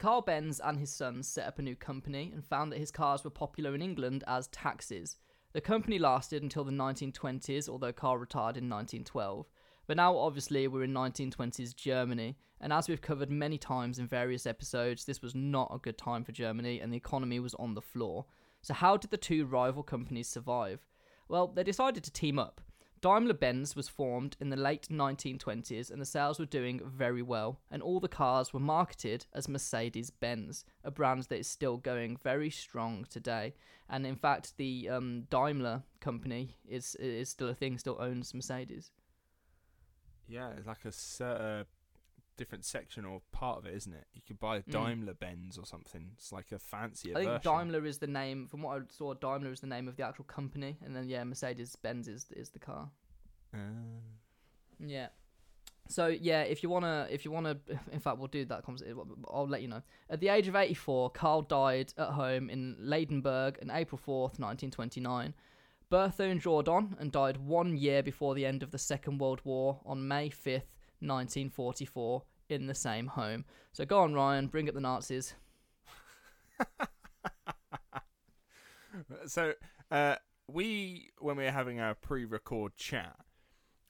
[0.00, 3.22] Carl Benz and his sons set up a new company and found that his cars
[3.22, 5.18] were popular in England as taxis.
[5.52, 9.46] The company lasted until the 1920s, although Carl retired in 1912.
[9.86, 14.46] But now, obviously, we're in 1920s Germany, and as we've covered many times in various
[14.46, 17.82] episodes, this was not a good time for Germany and the economy was on the
[17.82, 18.24] floor.
[18.62, 20.80] So, how did the two rival companies survive?
[21.28, 22.62] Well, they decided to team up.
[23.02, 27.58] Daimler Benz was formed in the late 1920s and the sales were doing very well,
[27.70, 32.18] and all the cars were marketed as Mercedes Benz, a brand that is still going
[32.18, 33.54] very strong today.
[33.88, 38.90] And in fact, the um, Daimler company is is still a thing, still owns Mercedes.
[40.28, 41.64] Yeah, it's like a uh,
[42.40, 44.06] different section or part of it, isn't it?
[44.14, 44.72] You could buy a Mm.
[44.72, 46.10] Daimler Benz or something.
[46.16, 47.52] It's like a fancier I think version.
[47.58, 50.24] Daimler is the name, from what I saw, Daimler is the name of the actual
[50.24, 52.90] company, and then yeah, Mercedes Benz is is the car.
[53.54, 53.58] Ah.
[54.78, 55.08] Yeah.
[55.88, 57.58] So yeah, if you wanna, if you wanna,
[57.92, 58.64] in fact, we'll do that.
[58.64, 58.96] conversation.
[59.28, 59.82] I'll let you know.
[60.08, 65.34] At the age of 84, Carl died at home in Ladenburg on April 4th, 1929.
[65.90, 70.06] Berthone Jordan and died one year before the end of the Second World War on
[70.06, 73.44] May 5th, 1944, in the same home.
[73.72, 75.34] So go on, Ryan, bring up the Nazis.
[79.26, 79.54] so
[79.90, 83.16] Uh, we when we were having our pre-record chat,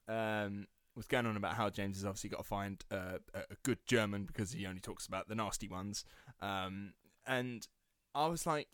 [0.09, 3.79] um, was going on about how James has obviously got to find uh, a good
[3.87, 6.05] German because he only talks about the nasty ones.
[6.41, 6.95] Um,
[7.27, 7.67] and
[8.15, 8.69] I was like,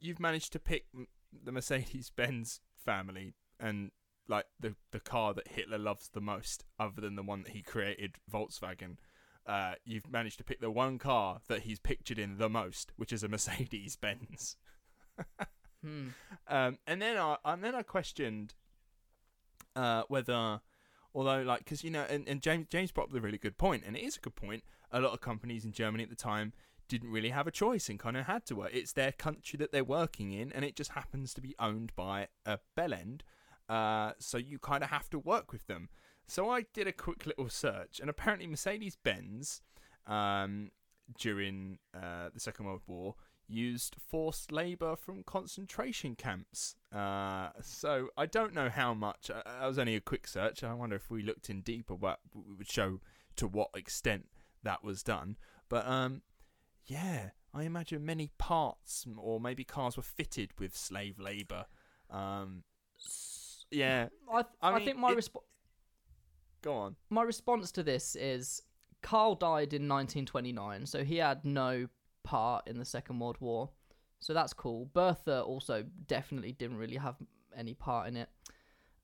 [0.00, 0.86] you've managed to pick
[1.32, 3.92] the Mercedes Benz family and
[4.30, 7.62] like the the car that Hitler loves the most, other than the one that he
[7.62, 8.96] created, Volkswagen.
[9.46, 13.12] Uh, you've managed to pick the one car that he's pictured in the most, which
[13.12, 14.56] is a Mercedes Benz.
[15.82, 16.08] Hmm.
[16.46, 18.54] Um, and then I and then I questioned
[19.74, 20.60] uh, whether,
[21.14, 23.84] although like because you know, and, and James James brought up a really good point,
[23.86, 24.62] and it is a good point.
[24.92, 26.52] A lot of companies in Germany at the time
[26.88, 28.70] didn't really have a choice and kind of had to work.
[28.74, 32.28] It's their country that they're working in, and it just happens to be owned by
[32.44, 33.20] a bellend.
[33.70, 35.88] Uh, so you kind of have to work with them.
[36.26, 39.62] So I did a quick little search, and apparently Mercedes Benz,
[40.08, 40.72] um,
[41.16, 43.14] during uh, the Second World War,
[43.46, 46.74] used forced labour from concentration camps.
[46.92, 49.30] Uh, so I don't know how much.
[49.30, 50.64] Uh, that was only a quick search.
[50.64, 53.00] I wonder if we looked in deeper, what we would show
[53.36, 54.26] to what extent
[54.64, 55.36] that was done.
[55.68, 56.22] But um,
[56.86, 61.66] yeah, I imagine many parts or maybe cars were fitted with slave labour.
[62.10, 62.64] Um,
[63.70, 65.42] yeah, I, th- I I, think my it- resp-
[66.62, 66.96] go on.
[67.08, 68.62] my response to this is
[69.02, 71.86] Carl died in 1929, so he had no
[72.22, 73.70] part in the Second World War.
[74.20, 74.84] So that's cool.
[74.92, 77.16] Bertha also definitely didn't really have
[77.56, 78.28] any part in it.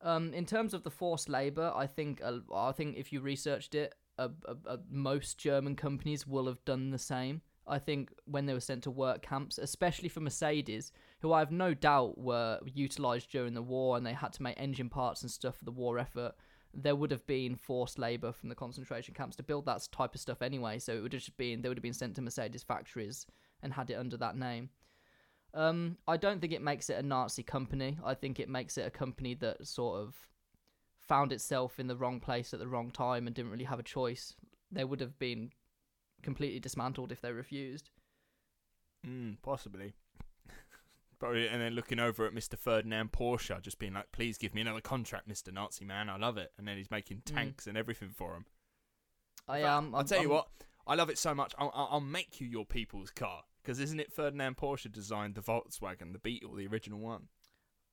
[0.03, 3.75] Um, in terms of the forced labor, I think uh, I think if you researched
[3.75, 7.41] it, uh, uh, uh, most German companies will have done the same.
[7.69, 11.51] I think when they were sent to work camps, especially for Mercedes, who I have
[11.51, 15.31] no doubt were utilized during the war and they had to make engine parts and
[15.31, 16.35] stuff for the war effort,
[16.73, 20.21] there would have been forced labor from the concentration camps to build that type of
[20.21, 20.79] stuff anyway.
[20.79, 23.27] So it would have just been they would have been sent to Mercedes factories
[23.63, 24.71] and had it under that name.
[25.55, 27.99] Um, I don't think it makes it a Nazi company.
[28.05, 30.15] I think it makes it a company that sort of
[31.01, 33.85] found itself in the wrong place at the wrong time and didn't really have a
[33.85, 34.35] choice.
[34.71, 35.51] They would have been
[36.23, 37.91] completely dismantled if they refused.
[39.07, 39.95] Mm, possibly.
[41.19, 42.59] Probably, and then looking over at Mr.
[42.59, 45.53] Ferdinand Porsche, just being like, "Please give me another contract, Mr.
[45.53, 46.11] Nazi man.
[46.11, 47.35] I love it." And then he's making Mm.
[47.35, 48.45] tanks and everything for him.
[49.49, 49.95] I am.
[49.95, 50.49] I'll tell you what.
[50.87, 51.55] I love it so much.
[51.59, 56.13] I'll, I'll make you your people's car because isn't it Ferdinand Porsche designed the Volkswagen,
[56.13, 57.29] the Beetle, the original one?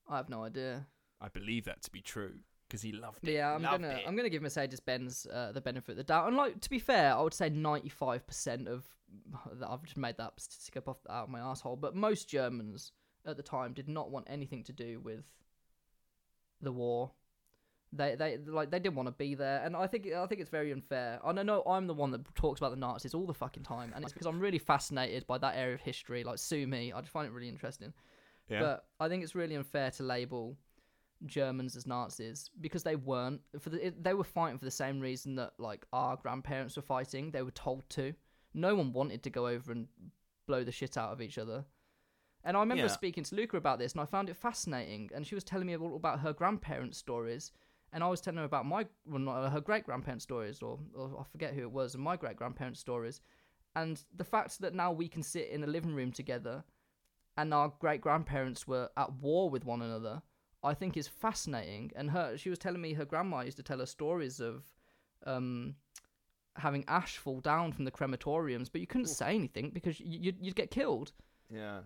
[0.07, 0.88] I have no idea.
[1.21, 2.39] I believe that to be true
[2.73, 3.33] because he loved it.
[3.33, 4.03] Yeah, I'm Loved gonna it.
[4.07, 6.27] I'm gonna give Mercedes Benz uh, the benefit of the doubt.
[6.27, 8.83] And like to be fair, I would say 95 percent of
[9.69, 11.75] I've just made that statistic up off out of my asshole.
[11.75, 12.91] But most Germans
[13.27, 15.23] at the time did not want anything to do with
[16.62, 17.12] the war.
[17.91, 20.49] They they like they didn't want to be there, and I think I think it's
[20.49, 21.19] very unfair.
[21.23, 23.93] And I know I'm the one that talks about the Nazis all the fucking time,
[23.95, 26.23] and it's because I'm really fascinated by that area of history.
[26.23, 27.93] Like sue me, I just find it really interesting.
[28.49, 28.62] Yeah.
[28.62, 30.57] But I think it's really unfair to label
[31.25, 33.41] Germans as Nazis because they weren't.
[33.59, 36.81] For the, it, they were fighting for the same reason that like our grandparents were
[36.81, 37.31] fighting.
[37.31, 38.13] They were told to.
[38.53, 39.88] No one wanted to go over and
[40.47, 41.65] blow the shit out of each other.
[42.43, 42.89] And I remember Yeah.
[42.89, 45.09] speaking to Luca about this, and I found it fascinating.
[45.15, 47.51] And she was telling me all about her grandparents' stories,
[47.93, 51.21] and I was telling her about my well, not her great grandparents' stories, or, or
[51.21, 53.21] I forget who it was, and my great grandparents' stories.
[53.75, 56.63] And the fact that now we can sit in a living room together,
[57.38, 60.21] and our great grandparents were at war with one another,
[60.63, 61.91] I think is fascinating.
[61.95, 64.63] And her, she was telling me her grandma used to tell her stories of,
[65.26, 65.76] um,
[66.56, 70.56] having ash fall down from the crematoriums, but you couldn't say anything because you'd, you'd
[70.56, 71.12] get killed.
[71.49, 71.80] Yeah.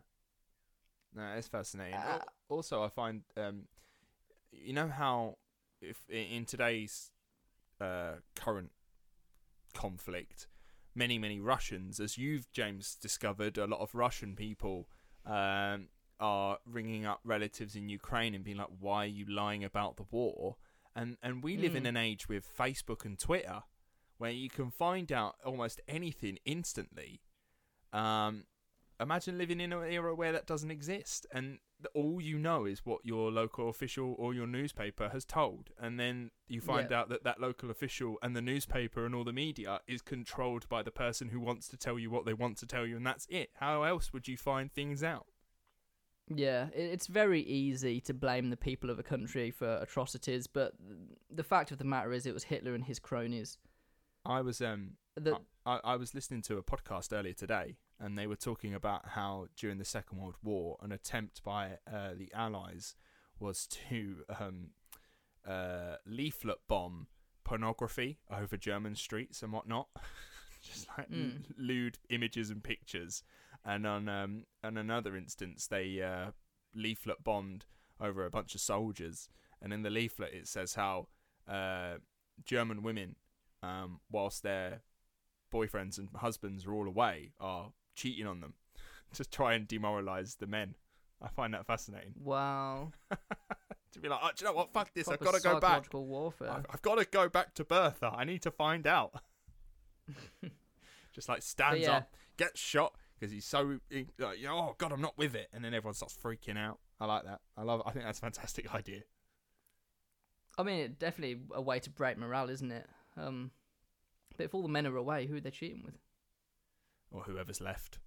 [1.16, 1.96] No, it's fascinating.
[1.96, 3.64] Uh, also, I find, um,
[4.52, 5.38] you know how
[5.82, 7.12] if in today's
[7.80, 8.72] uh, current
[9.74, 10.48] conflict,
[10.96, 14.90] many many Russians, as you've James discovered, a lot of Russian people
[15.26, 19.98] um, are ringing up relatives in Ukraine and being like, "Why are you lying about
[19.98, 20.58] the war?"
[20.96, 21.90] And and we live in Mm.
[21.90, 23.64] an age with Facebook and Twitter
[24.18, 27.22] where you can find out almost anything instantly.
[27.94, 28.46] Um,
[29.00, 31.60] imagine living in an era where that doesn't exist and
[31.94, 36.32] all you know is what your local official or your newspaper has told and then
[36.48, 37.02] you find Yeah.
[37.02, 40.82] out that that local official and the newspaper and all the media is controlled by
[40.82, 43.28] the person who wants to tell you what they want to tell you and that's
[43.30, 45.28] it how else would you find things out
[46.34, 50.74] Yeah, it's very easy to blame the people of a country for atrocities, but
[51.34, 53.58] the fact of the matter is, it was Hitler and his cronies.
[54.26, 58.28] i was um That I, I was listening to a podcast earlier today, and they
[58.28, 62.96] were talking about how during the Second World War, an attempt by uh, the Allies
[63.40, 64.72] was to um,
[65.48, 67.08] uh, leaflet bomb
[67.44, 69.88] pornography over German streets and whatnot,
[70.62, 71.44] just like Mm.
[71.58, 73.24] lewd images and pictures.
[73.66, 76.32] And on um, on another instance, they uh,
[76.74, 77.66] leaflet bombed
[78.00, 79.30] over a bunch of soldiers,
[79.62, 81.08] and in the leaflet it says how
[81.48, 81.96] uh,
[82.46, 83.16] German women,
[83.64, 84.82] um, whilst their
[85.54, 88.54] boyfriends and husbands are all away, are cheating on them
[89.14, 90.76] to try and demoralize the men.
[91.22, 92.14] I find that fascinating.
[92.24, 92.92] Wow.
[93.92, 94.72] to be like, oh, do you know what?
[94.72, 95.08] Fuck this.
[95.08, 95.92] I've got to go back.
[95.94, 96.52] warfare.
[96.52, 98.14] I've, I've got to go back to Bertha.
[98.16, 99.14] I need to find out.
[101.14, 101.98] Just like stands yeah.
[101.98, 105.64] up, gets shot because he's so he- like, oh god, I'm not with it, and
[105.64, 106.80] then everyone starts freaking out.
[107.00, 107.42] I like that.
[107.56, 107.82] I love.
[107.86, 109.02] I think that's a fantastic idea.
[110.58, 112.88] I mean, it definitely a way to break morale, isn't it?
[113.16, 113.52] Um,
[114.36, 115.98] but if all the men are away, who are they cheating with?
[117.12, 118.00] Or whoever's left.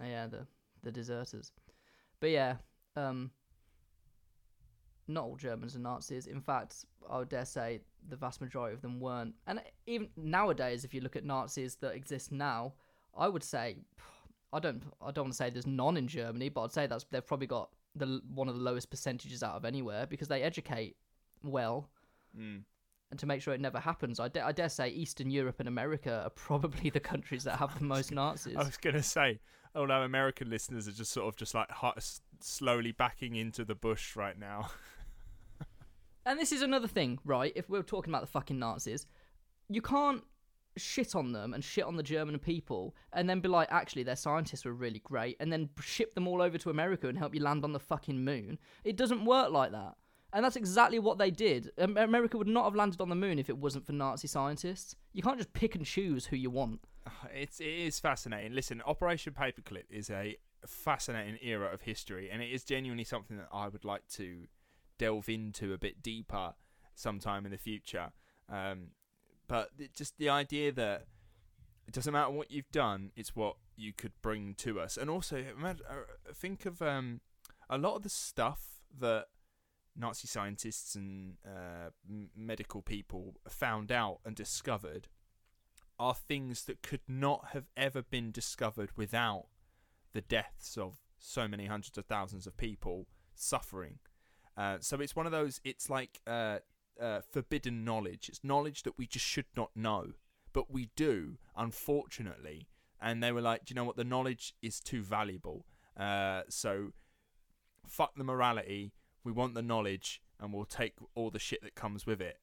[0.00, 0.46] Oh, yeah, the
[0.82, 1.52] the deserters.
[2.20, 2.56] But yeah,
[2.96, 3.30] um,
[5.08, 6.26] not all Germans are Nazis.
[6.26, 9.34] In fact, I would dare say the vast majority of them weren't.
[9.46, 12.74] And even nowadays, if you look at Nazis that exist now,
[13.16, 13.76] I would say
[14.52, 17.04] I don't I don't want to say there's none in Germany, but I'd say that's
[17.10, 20.96] they've probably got the one of the lowest percentages out of anywhere because they educate
[21.42, 21.88] well
[22.38, 22.62] Mm.
[23.10, 24.18] and to make sure it never happens.
[24.18, 27.78] I, da- I dare say Eastern Europe and America are probably the countries that have
[27.78, 28.56] the most Nazis.
[28.56, 29.40] I was gonna say,
[29.74, 33.74] although American listeners are just sort of just like hot, s- slowly backing into the
[33.74, 34.70] bush right now.
[36.24, 37.52] And this is another thing, right?
[37.56, 39.06] If we're talking about the fucking Nazis,
[39.68, 40.22] you can't
[40.76, 44.16] shit on them and shit on the German people and then be like, actually, their
[44.16, 47.42] scientists were really great, and then ship them all over to America and help you
[47.42, 48.58] land on the fucking moon.
[48.84, 49.96] It doesn't work like that.
[50.34, 51.70] And that's exactly what they did.
[51.76, 54.96] America would not have landed on the moon if it wasn't for Nazi scientists.
[55.12, 56.80] You can't just pick and choose who you want.
[57.34, 58.54] It's it is fascinating.
[58.54, 63.48] Listen, Operation Paperclip is a fascinating era of history, and it is genuinely something that
[63.52, 64.46] I would like to
[64.98, 66.54] delve into a bit deeper
[66.94, 68.12] sometime in the future.
[68.48, 68.88] Um,
[69.52, 71.04] but just the idea that
[71.86, 74.96] it doesn't matter what you've done; it's what you could bring to us.
[74.96, 75.72] And also, uh,
[76.32, 77.20] think of um,
[77.68, 79.26] a lot of the stuff that
[79.94, 81.90] Nazi scientists and uh,
[82.34, 85.08] medical people found out and discovered
[85.98, 89.48] are things that could not have ever been discovered without
[90.14, 93.98] the deaths of so many hundreds of thousands of people suffering.
[94.56, 95.60] Uh, so it's one of those.
[95.62, 96.60] It's like uh,
[97.00, 98.28] uh, forbidden knowledge.
[98.28, 100.12] It's knowledge that we just should not know,
[100.52, 102.68] but we do, unfortunately.
[103.00, 103.96] And they were like, "Do you know what?
[103.96, 105.66] The knowledge is too valuable.
[105.96, 106.92] Uh, so
[107.86, 108.92] fuck the morality.
[109.24, 112.38] We want the knowledge, and we'll take all the shit that comes with it."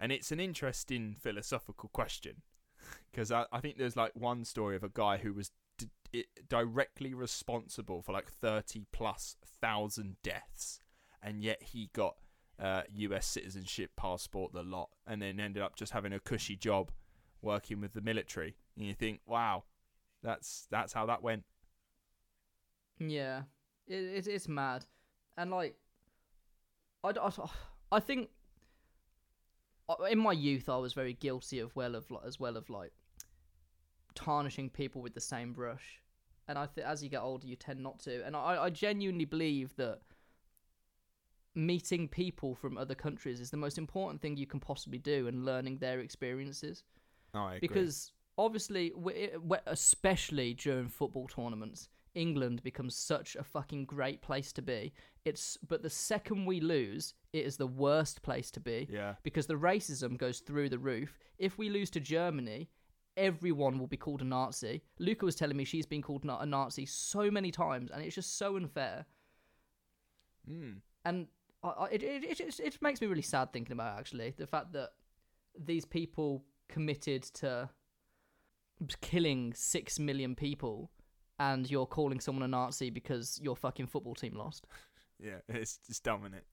[0.00, 2.42] And it's an interesting philosophical question
[3.10, 5.50] because I, I think there's like one story of a guy who was
[6.12, 10.80] d- directly responsible for like 30 plus thousand deaths
[11.22, 12.16] and yet he got
[12.60, 16.90] uh, US citizenship passport the lot and then ended up just having a cushy job
[17.40, 18.56] working with the military.
[18.76, 19.64] And you think wow
[20.22, 21.44] that's that's how that went.
[22.98, 23.42] Yeah,
[23.86, 24.84] it, it it's mad,
[25.36, 25.76] and like,
[27.04, 27.30] I, I,
[27.92, 28.30] I think
[30.10, 32.92] in my youth I was very guilty of well of as well of like
[34.14, 36.00] tarnishing people with the same brush,
[36.48, 39.24] and I think as you get older you tend not to, and I I genuinely
[39.24, 40.00] believe that
[41.58, 45.44] meeting people from other countries is the most important thing you can possibly do, and
[45.44, 46.84] learning their experiences
[47.34, 48.92] oh, because obviously,
[49.66, 54.92] especially during football tournaments, England becomes such a fucking great place to be.
[55.24, 59.46] It's but the second we lose, it is the worst place to be yeah because
[59.46, 61.18] the racism goes through the roof.
[61.38, 62.70] If we lose to Germany,
[63.16, 64.82] everyone will be called a Nazi.
[64.98, 68.38] Luca was telling me she's been called a Nazi so many times, and it's just
[68.38, 69.06] so unfair.
[70.48, 70.76] mm.
[71.04, 71.26] And
[71.62, 74.46] I, it, it, it, it- it makes me really sad thinking about it, actually the
[74.46, 74.90] fact that
[75.58, 77.68] these people committed to
[79.00, 80.90] killing six million people,
[81.40, 84.66] and you're calling someone a Nazi because your fucking football team lost.
[85.20, 86.44] yeah it's it's dumb is it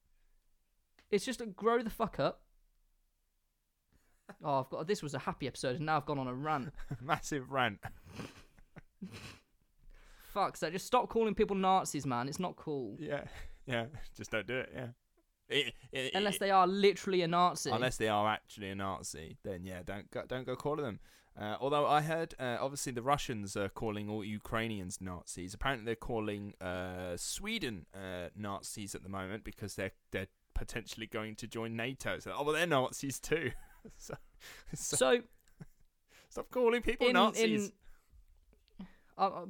[1.12, 2.42] It's just a grow the fuck up.
[4.44, 6.74] Oh, I've got this was a happy episode, and now I've gone on a rant.
[7.02, 7.78] massive rant
[10.34, 12.28] Fuck, so just stop calling people Nazis, man.
[12.28, 12.98] It's not cool.
[13.00, 13.26] yeah
[13.66, 13.86] yeah
[14.18, 14.88] just don't do it yeah
[15.48, 17.70] It- it- Unless it- they are literally a Nazi.
[17.72, 21.00] Unless they are actually a Nazi, then yeah, don't go, don't go calling them.
[21.40, 25.54] Uh, although I heard, uh, obviously the Russians are calling all Ukrainians Nazis.
[25.54, 31.36] Apparently they're calling uh, Sweden uh, Nazis at the moment because they're they're potentially going
[31.36, 32.20] to join NATO.
[32.20, 33.52] So oh well, they're Nazis too.
[33.98, 34.16] so,
[34.74, 35.22] so so
[36.30, 37.66] stop calling people in, Nazis.
[37.68, 37.72] in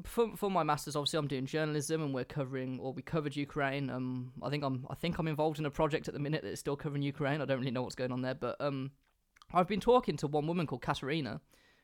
[0.04, 3.90] for for my masters, obviously, I'm doing journalism, and we're covering, or we covered Ukraine.
[3.90, 6.60] Um, I think I'm, I think I'm involved in a project at the minute that's
[6.60, 7.42] still covering Ukraine.
[7.42, 8.92] I don't really know what's going on there, but um,
[9.54, 11.42] I've been talking to one woman called Katerina,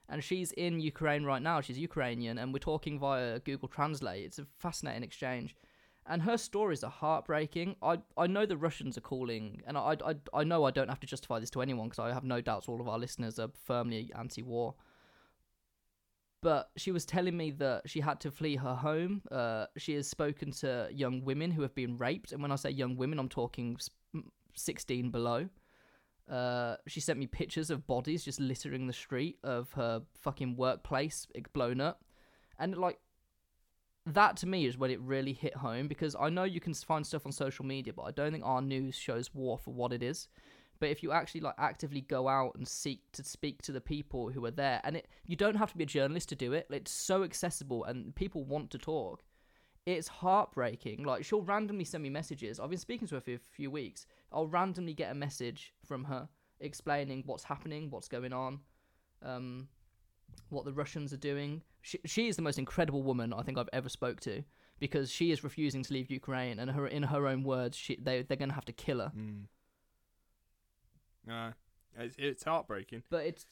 [0.08, 1.60] and she's in Ukraine right now.
[1.62, 4.26] She's Ukrainian, and we're talking via Google Translate.
[4.26, 5.56] It's a fascinating exchange,
[6.06, 7.78] and her stories are heartbreaking.
[7.82, 11.00] I I know the Russians are calling, and I I, I know I don't have
[11.00, 13.50] to justify this to anyone because I have no doubts all of our listeners are
[13.66, 14.76] firmly anti-war.
[16.42, 19.22] But she was telling me that she had to flee her home.
[19.32, 22.72] Uh, she has spoken to young women who have been raped, and when I say
[22.72, 23.78] young women, I'm talking
[24.56, 25.50] 16 below.
[26.30, 31.28] Uh, she sent me pictures of bodies just littering the street of her fucking workplace
[31.54, 32.04] blown up,
[32.58, 33.00] and like
[34.06, 37.06] that to me is when it really hit home because I know you can find
[37.06, 40.02] stuff on social media, but I don't think our news shows war for what it
[40.02, 40.28] is.
[40.82, 44.32] But if you actually like actively go out and seek to speak to the people
[44.32, 46.66] who are there, and it you don't have to be a journalist to do it.
[46.72, 49.24] It's so accessible, and people want to talk.
[49.86, 51.04] It's heartbreaking.
[51.04, 52.60] Like she'll randomly send me messages.
[52.60, 54.08] I've been speaking to her for a few weeks.
[54.32, 56.28] I'll randomly get a message from her
[56.60, 58.62] explaining what's happening, what's going on,
[59.24, 59.68] um,
[60.50, 61.62] what the Russians are doing.
[61.84, 64.44] She, she is the most incredible woman I think I've ever spoke to
[64.80, 68.24] because she is refusing to leave Ukraine, and her in her own words, she they
[68.24, 69.12] they're gonna have to kill her.
[69.16, 69.44] Mm.
[71.26, 71.52] No,
[71.98, 73.04] it's, it's heartbreaking.
[73.10, 73.46] But it's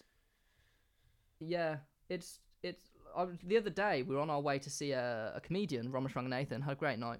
[1.40, 1.78] yeah,
[2.10, 2.90] it's it's.
[3.16, 6.14] I, the other day we were on our way to see a, a comedian, Romesh
[6.14, 7.20] Ranganathan, had a great night.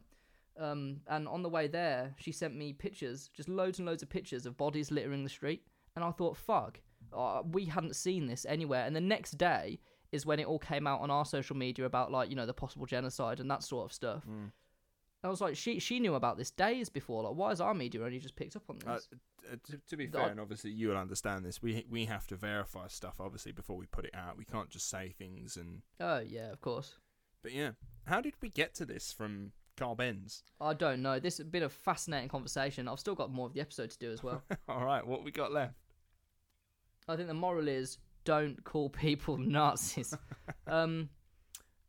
[0.60, 4.10] Um, and on the way there, she sent me pictures, just loads and loads of
[4.10, 5.64] pictures of bodies littering the street.
[5.96, 6.82] And I thought, fuck,
[7.14, 8.86] uh, we hadn't seen this anywhere.
[8.86, 9.80] And the next day
[10.12, 12.54] is when it all came out on our social media about like you know the
[12.54, 14.24] possible genocide and that sort of stuff.
[14.28, 14.52] Mm.
[15.24, 17.24] I was like, she she knew about this days before.
[17.24, 19.08] Like, why has our media only just picked up on this?
[19.12, 21.62] Uh, uh, to, to be fair, and obviously you'll understand this.
[21.62, 24.38] We we have to verify stuff obviously before we put it out.
[24.38, 25.82] We can't just say things and.
[26.00, 26.96] oh yeah, of course.
[27.42, 27.72] But yeah,
[28.06, 30.44] how did we get to this from Carl Benz?
[30.60, 31.20] I don't know.
[31.20, 32.88] This has been a fascinating conversation.
[32.88, 34.44] I've still got more of the episode to do as well.
[34.70, 35.76] All right, what we got left?
[37.08, 40.14] I think the moral is don't call people Nazis.
[40.68, 41.10] um,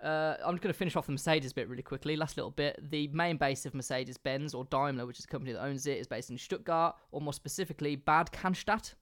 [0.02, 2.16] uh, I'm just going to finish off the Mercedes bit really quickly.
[2.16, 2.78] Last little bit.
[2.90, 5.98] The main base of Mercedes Benz or Daimler, which is a company that owns it,
[5.98, 8.94] is based in Stuttgart, or more specifically, Bad Cannstatt,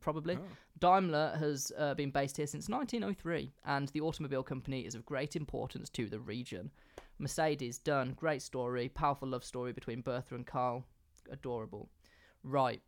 [0.00, 0.36] probably.
[0.36, 0.46] Oh.
[0.80, 5.36] Daimler has uh, been based here since 1903, and the automobile company is of great
[5.36, 6.70] importance to the region.
[7.18, 8.14] Mercedes, done.
[8.16, 8.88] Great story.
[8.88, 10.84] Powerful love story between Bertha and Carl.
[11.30, 11.90] Adorable.
[12.42, 12.80] Right.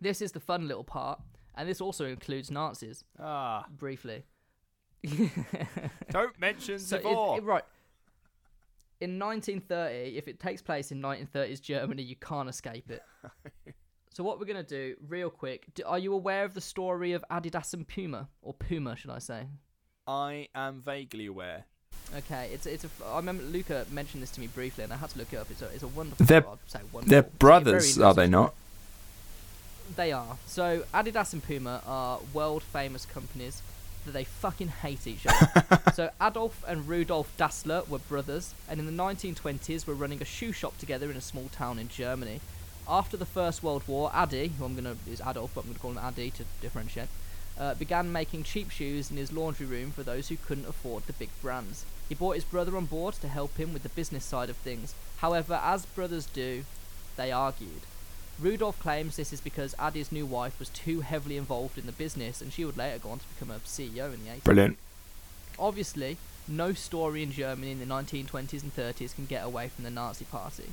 [0.00, 1.20] This is the fun little part,
[1.54, 4.24] and this also includes Nazis, Ah, briefly.
[6.10, 6.96] don't mention So,
[7.38, 7.64] if- right.
[9.00, 13.02] In 1930, if it takes place in 1930s Germany, you can't escape it.
[14.14, 17.24] so what we're gonna do, real quick, do, are you aware of the story of
[17.30, 19.46] Adidas and Puma, or Puma, should I say?
[20.06, 21.64] I am vaguely aware.
[22.16, 22.86] Okay, it's it's a.
[22.86, 25.36] f- I remember Luca mentioned this to me briefly, and I had to look it
[25.36, 25.50] up.
[25.50, 26.24] It's a it's a wonderful.
[26.26, 27.08] They're- I'd say wonderful.
[27.10, 28.54] They're It's brothers, are they not?
[29.96, 30.36] They are.
[30.46, 33.60] So Adidas and Puma are world famous companies
[34.04, 35.82] that they fucking hate each other.
[35.94, 40.52] so Adolf and Rudolf Dassler were brothers, and in the 1920s were running a shoe
[40.52, 42.40] shop together in a small town in Germany.
[42.86, 45.92] After the First World War, Adi, who I'm gonna is Adolf, but I'm gonna call
[45.92, 47.08] him Adi to differentiate,
[47.58, 51.12] uh, began making cheap shoes in his laundry room for those who couldn't afford the
[51.14, 51.84] big brands.
[52.08, 54.94] He brought his brother on board to help him with the business side of things.
[55.18, 56.64] However, as brothers do,
[57.16, 57.82] they argued.
[58.40, 62.40] Rudolf claims this is because Adi's new wife was too heavily involved in the business
[62.40, 64.44] and she would later go on to become a CEO in the 80s.
[64.44, 64.78] Brilliant.
[65.58, 66.16] Obviously,
[66.48, 70.24] no story in Germany in the 1920s and 30s can get away from the Nazi
[70.24, 70.70] Party.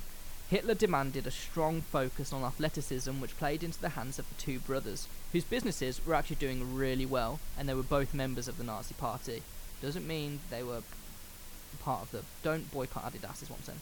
[0.50, 4.58] Hitler demanded a strong focus on athleticism, which played into the hands of the two
[4.58, 8.64] brothers, whose businesses were actually doing really well, and they were both members of the
[8.64, 9.42] Nazi Party.
[9.80, 10.82] Doesn't mean they were
[11.80, 12.22] part of the.
[12.42, 13.80] Don't boycott Adidas, is what I'm saying.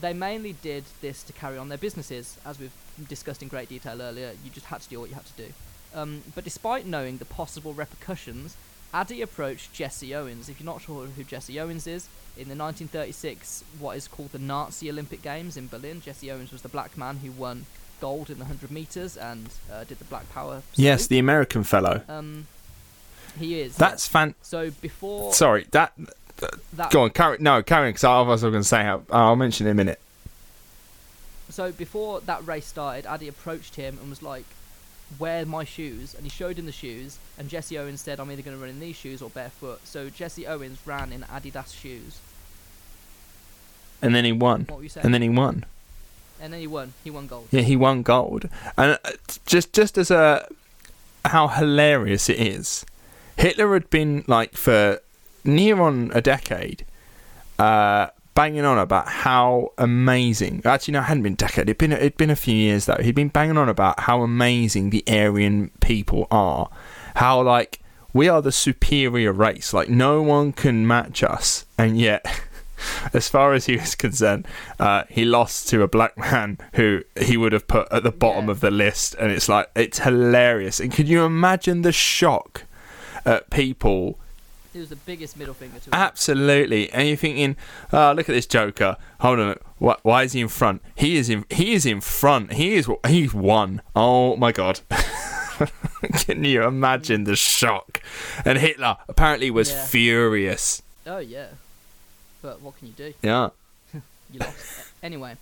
[0.00, 2.72] They mainly did this to carry on their businesses, as we've
[3.08, 4.32] discussed in great detail earlier.
[4.44, 5.52] You just had to do what you had to do.
[5.94, 8.56] Um, but despite knowing the possible repercussions,
[8.94, 10.48] Adi approached Jesse Owens.
[10.48, 14.38] If you're not sure who Jesse Owens is, in the 1936, what is called the
[14.38, 17.66] Nazi Olympic Games in Berlin, Jesse Owens was the black man who won
[18.00, 20.62] gold in the 100 meters and uh, did the Black Power.
[20.74, 22.02] Yes, the American fellow.
[22.08, 22.46] um,
[23.38, 23.76] he is.
[23.76, 24.34] That's fan.
[24.42, 25.92] so before Sorry, that.
[26.74, 26.90] That.
[26.90, 27.38] Go on, carry.
[27.40, 28.82] No, carry on, because I was going to say.
[28.82, 30.00] How, I'll mention it in a minute.
[31.50, 34.44] So before that race started, Adi approached him and was like,
[35.18, 37.18] "Wear my shoes," and he showed him the shoes.
[37.38, 40.08] And Jesse Owens said, "I'm either going to run in these shoes or barefoot." So
[40.08, 42.20] Jesse Owens ran in Adidas shoes.
[44.00, 44.64] And then he won.
[44.68, 45.04] What were you saying?
[45.04, 45.64] And then he won.
[46.40, 46.92] And then he won.
[47.04, 47.46] He won gold.
[47.52, 48.48] Yeah, he won gold.
[48.76, 49.10] And uh,
[49.46, 50.48] just just as a
[51.24, 52.84] how hilarious it is,
[53.36, 55.00] Hitler had been like for
[55.44, 56.84] near on a decade,
[57.58, 60.62] uh, banging on about how amazing.
[60.64, 61.68] Actually, no, it hadn't been a decade.
[61.68, 62.98] It'd been it'd been a few years though.
[63.00, 66.70] He'd been banging on about how amazing the Aryan people are.
[67.16, 67.80] How like
[68.12, 69.72] we are the superior race.
[69.72, 72.24] Like no one can match us, and yet.
[73.12, 74.44] as far as he was concerned,
[74.80, 78.46] uh, he lost to a black man who he would have put at the bottom
[78.46, 78.50] Yeah.
[78.50, 80.80] of the list, and it's like it's hilarious.
[80.80, 82.64] And can you imagine the shock
[83.24, 84.18] at people?
[84.74, 85.94] It was the biggest middle finger to him.
[85.94, 87.56] Absolutely, and you're thinking,
[87.92, 88.96] "Oh, look at this Joker.
[89.20, 90.80] Hold on, why, why is he in front?
[90.94, 91.44] He is in.
[91.50, 92.54] He is in front.
[92.54, 92.88] He is.
[93.06, 93.82] He's won.
[93.94, 94.80] Oh my god."
[96.14, 98.02] Can you imagine the shock?
[98.44, 99.84] And Hitler apparently was Yeah.
[99.86, 100.82] furious.
[101.06, 101.48] Oh yeah,
[102.40, 103.12] but what can you do?
[103.22, 103.50] Yeah.
[104.32, 104.90] You lost.
[105.02, 105.36] Anyway,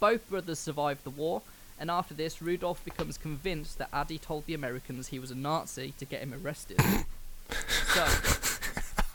[0.00, 1.42] both brothers survived the war,
[1.78, 5.94] and after this, Rudolf becomes convinced that Adi told the Americans he was a Nazi
[5.98, 6.80] to get him arrested.
[7.94, 8.06] so,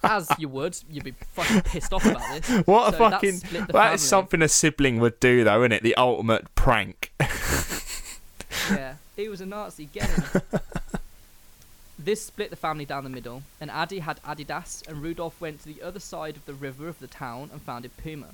[0.04, 2.50] as you would, you'd be fucking pissed off about this.
[2.68, 3.40] What a So that fucking.
[3.52, 5.84] the That is something a sibling would do, though, isn't it?
[5.84, 7.12] The ultimate prank.
[8.72, 9.86] Yeah, he was a Nazi.
[9.94, 10.42] Get him.
[12.00, 15.72] this split the family down the middle, and Adi had Adidas, and Rudolf went to
[15.72, 18.30] the other side of the river of the town and founded Puma.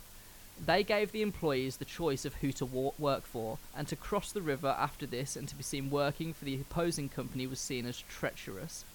[0.64, 4.32] They gave the employees the choice of who to wa- work for, and to cross
[4.32, 7.86] the river after this and to be seen working for the opposing company was seen
[7.86, 8.86] as treacherous.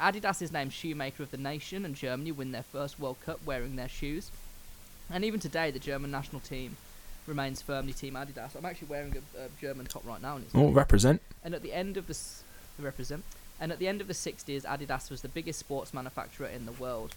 [0.00, 3.76] Adidas is named Shoemaker of the Nation, and Germany win their first World Cup wearing
[3.76, 4.30] their shoes.
[5.10, 6.76] And even today, the German national team
[7.26, 8.54] remains firmly Team Adidas.
[8.56, 11.22] I'm actually wearing a, a German top right now, and it's Oh, represent.
[11.42, 12.42] and at the end of the s-
[12.78, 13.24] represent,
[13.58, 16.72] and at the end of the 60s, Adidas was the biggest sports manufacturer in the
[16.72, 17.14] world.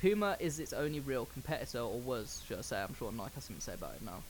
[0.00, 2.82] Puma is its only real competitor, or was, should I say?
[2.82, 4.22] I'm sure Nike has something to say about it now.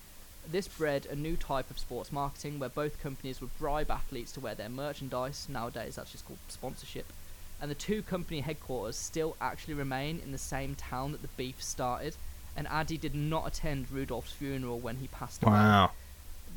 [0.50, 4.40] This bred a new type of sports marketing where both companies would bribe athletes to
[4.40, 5.46] wear their merchandise.
[5.48, 7.06] Nowadays, that's just called sponsorship.
[7.60, 11.62] And the two company headquarters still actually remain in the same town that the beef
[11.62, 12.16] started.
[12.56, 15.52] And Adi did not attend Rudolf's funeral when he passed away.
[15.52, 15.90] Wow.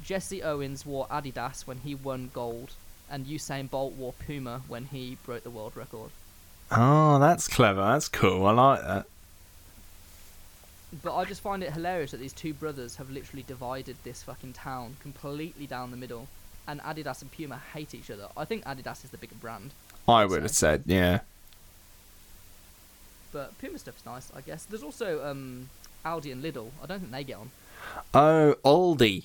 [0.04, 2.72] Jesse Owens wore Adidas when he won gold,
[3.10, 6.10] and Usain Bolt wore Puma when he broke the world record.
[6.72, 7.82] Oh, that's clever.
[7.82, 8.46] That's cool.
[8.46, 9.06] I like that.
[11.04, 14.54] But I just find it hilarious that these two brothers have literally divided this fucking
[14.54, 16.28] town completely down the middle,
[16.68, 18.28] and Adidas and Puma hate each other.
[18.36, 19.72] I think Adidas is the bigger brand,
[20.08, 21.20] I would have said, yeah.
[23.32, 24.66] but Puma stuff's nice, I guess.
[24.66, 25.70] There's also um,
[26.06, 26.70] Aldi and Lidl.
[26.84, 27.52] I don't think they get on
[28.14, 29.24] Oh, Aldi.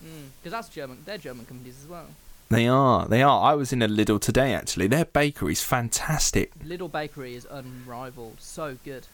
[0.00, 0.98] because that's German.
[1.04, 2.06] They're German companies as well.
[2.48, 3.06] They are.
[3.06, 3.42] They are.
[3.42, 4.86] I was in a Lidl today, actually.
[4.88, 6.52] Their bakery's fantastic.
[6.58, 9.06] Lidl Bakery is unrivaled, so good.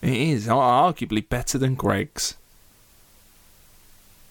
[0.00, 0.46] It is.
[0.46, 2.36] Arguably better than Greggs.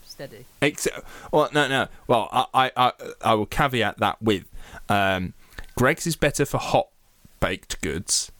[0.05, 0.45] Steady.
[0.61, 1.01] Except,
[1.31, 1.87] well, no, no.
[2.07, 2.91] Well, I, I, I,
[3.21, 4.45] I will caveat that with,
[4.87, 5.33] um,
[5.81, 6.89] Greggs is better for hot
[7.39, 8.31] baked goods,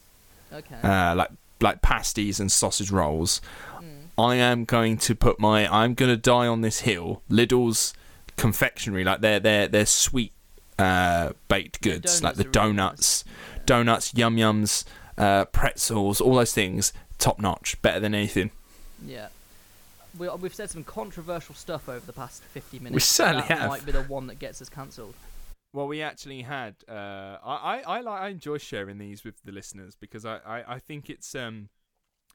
[0.54, 0.76] Okay.
[0.84, 1.30] uh, like
[1.60, 3.42] like pasties and sausage rolls.
[3.80, 4.10] Mm.
[4.16, 5.68] I am going to put my.
[5.68, 7.24] I'm going to die on this hill.
[7.32, 7.96] Lidl's
[8.38, 10.34] confectionery, like their their their sweet
[10.78, 13.66] uh, baked goods, like the donuts really nice.
[13.66, 14.84] donuts, yum yums,
[15.18, 18.52] uh, pretzels, all those things, top notch, better than anything.
[19.04, 19.30] Yeah.
[20.16, 22.94] We, we've said some controversial stuff over the past 50 minutes.
[22.94, 23.70] We certainly that have.
[23.70, 25.16] might be the one that gets us cancelled.
[25.74, 26.76] Well, we actually had.
[26.88, 28.22] Uh, I, I, I like.
[28.22, 31.70] I enjoy sharing these with the listeners because I, I, I think it's um,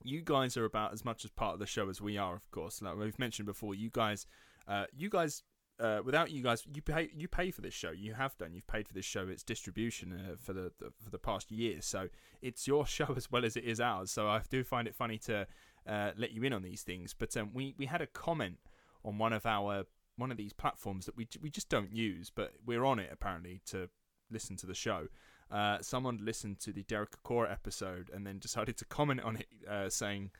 [0.03, 2.35] you guys are about as much as part of the show as we are.
[2.35, 4.27] Of course, like we've mentioned before, you guys,
[4.67, 5.43] uh, you guys.
[5.79, 7.91] Uh, without you guys, you pay you pay for this show.
[7.91, 8.55] You have done.
[8.55, 9.29] You've paid for this show.
[9.29, 11.83] Its distribution uh, for the, the for the past year.
[11.83, 12.09] So
[12.41, 14.11] it's your show as well as it is ours.
[14.11, 15.47] So I do find it funny to
[15.87, 17.13] uh, let you in on these things.
[17.13, 18.57] But um, we we had a comment
[19.05, 19.85] on one of our
[20.17, 23.61] one of these platforms that we we just don't use, but we're on it apparently
[23.67, 23.89] to
[24.31, 25.09] listen to the show.
[25.51, 29.47] Uh, someone listened to the Derek Acorah episode and then decided to comment on it,
[29.71, 30.31] uh, saying,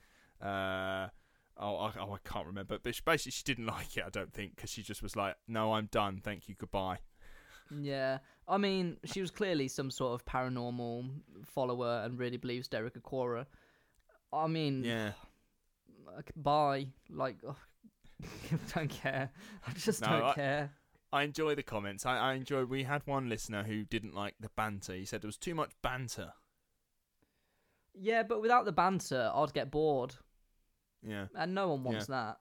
[0.41, 1.07] uh,
[1.57, 4.03] "Oh, I, oh, I can't remember." But she, basically, she didn't like it.
[4.05, 6.19] I don't think because she just was like, "No, I'm done.
[6.23, 6.55] Thank you.
[6.57, 6.97] Goodbye."
[7.71, 8.19] Yeah.
[8.47, 11.09] I mean, she was clearly some sort of paranormal
[11.43, 13.45] follower and really believes Derek Acorah.
[14.31, 15.11] I mean, Yeah.
[16.05, 16.87] like, bye.
[17.09, 17.57] Like, ugh,
[18.75, 19.29] don't care.
[19.67, 20.71] I just No, don't I- care.
[21.13, 22.05] I enjoy the comments.
[22.05, 22.65] I, I enjoy.
[22.65, 24.93] We had one listener who didn't like the banter.
[24.93, 26.33] He said there was too much banter.
[27.93, 30.15] Yeah, but without the banter, I'd get bored.
[31.01, 31.27] Yeah.
[31.33, 32.39] And no one wants that.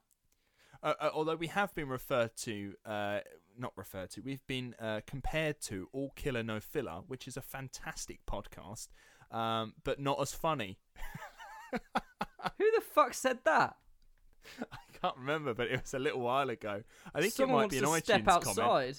[0.82, 3.20] Uh, uh, although we have been referred to, uh,
[3.56, 7.42] not referred to, we've been uh, compared to All Killer No Filler, which is a
[7.42, 8.88] fantastic podcast,
[9.30, 10.78] um, but not as funny.
[11.72, 13.76] Who the fuck said that?
[14.72, 16.82] I can't remember, but it was a little while ago.
[17.14, 18.46] I think Someone it might be an iTunes to step comment.
[18.46, 18.96] outside.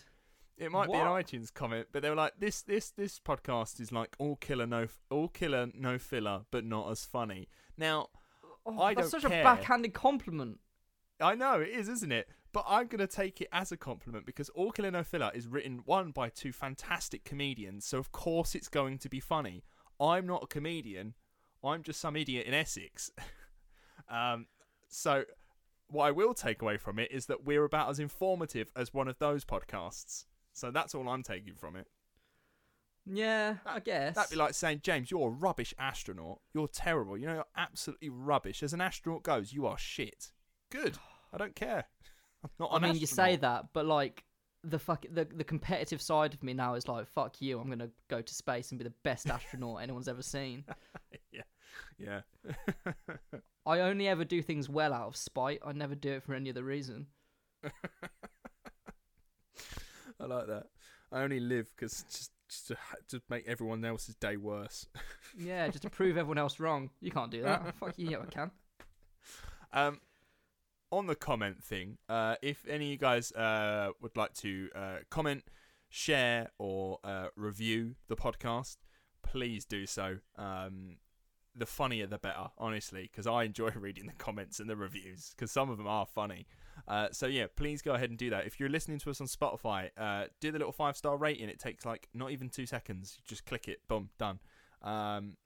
[0.58, 3.92] It might be an iTunes comment, but they were like, "This, this, this podcast is
[3.92, 8.08] like all killer no, all killer no filler, but not as funny." Now,
[8.66, 9.42] Oh, I that's don't such care.
[9.42, 10.60] a backhanded compliment.
[11.22, 12.28] I know it is, isn't it?
[12.54, 15.82] But I'm gonna take it as a compliment because All Killer No Filler is written
[15.86, 19.64] one by two fantastic comedians, so of course it's going to be funny.
[20.00, 21.14] I'm not a comedian.
[21.64, 23.12] I'm just some idiot in Essex.
[24.10, 24.46] Um,
[24.88, 25.26] so
[25.90, 29.08] what I will take away from it is that we're about as informative as one
[29.08, 30.26] of those podcasts.
[30.54, 31.88] So that's all I'm taking from it.
[33.10, 34.16] Yeah, I guess.
[34.16, 36.40] That'd be like saying, James, you're a rubbish astronaut.
[36.54, 37.18] You're terrible.
[37.18, 38.64] You know, you're absolutely rubbish.
[38.64, 40.32] As an astronaut goes, you are shit.
[40.70, 40.98] Good.
[41.32, 41.86] I don't care.
[42.44, 44.24] I'm not I an mean, you say that, but like
[44.64, 47.60] the fuck, the the competitive side of me now is like, fuck you.
[47.60, 50.66] I'm gonna go to space and be the best astronaut anyone's ever seen.
[51.32, 51.42] yeah.
[51.98, 52.22] Yeah.
[53.66, 55.60] I only ever do things well out of spite.
[55.66, 57.08] I never do it for any other reason.
[57.64, 57.70] I
[60.26, 60.68] like that.
[61.12, 62.78] I only live because just just to,
[63.10, 64.88] to make everyone else's day worse.
[65.40, 66.90] Yeah, just to prove everyone else wrong.
[67.00, 67.76] You can't do that.
[67.76, 68.50] fuck you, yeah, I can.
[69.72, 70.02] Um,
[70.92, 74.96] on the comment thing, uh, if any of you guys uh, would like to uh,
[75.12, 75.44] comment,
[75.90, 78.78] share, or uh, review the podcast,
[79.22, 80.18] please do so.
[80.38, 80.96] Um,
[81.58, 85.52] the funnier the better, honestly, because I enjoy reading the comments and the reviews because
[85.52, 86.48] some of them are funny.
[86.88, 88.46] Uh, so yeah, please go ahead and do that.
[88.46, 91.50] If you're listening to us on Spotify, uh, do the little five star rating.
[91.50, 93.16] It takes like not even two seconds.
[93.18, 94.40] You just click it, boom, done.
[94.82, 95.38] Um,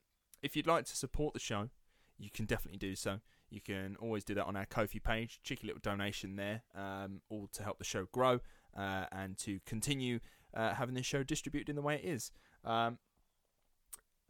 [0.44, 1.70] if you'd like to support the show,
[2.18, 3.20] you can definitely do so.
[3.50, 5.40] You can always do that on our Ko-fi page.
[5.44, 8.40] Cheeky little donation there, um, all to help the show grow
[8.78, 10.20] uh, and to continue
[10.54, 12.32] uh, having the show distributed in the way it is.
[12.64, 12.98] Um,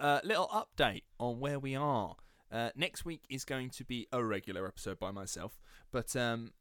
[0.01, 2.15] a little update on where we are.
[2.51, 5.57] Uh, next week is going to be a regular episode by myself,
[5.91, 6.51] but um,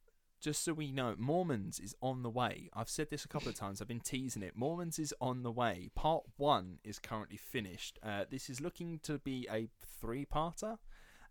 [0.40, 2.70] just so we know, Mormons is on the way.
[2.74, 3.80] I've said this a couple of times.
[3.82, 4.56] I've been teasing it.
[4.56, 5.90] Mormons is on the way.
[5.96, 7.98] Part one is currently finished.
[8.02, 9.68] Uh, this is looking to be a
[10.00, 10.78] three-parter,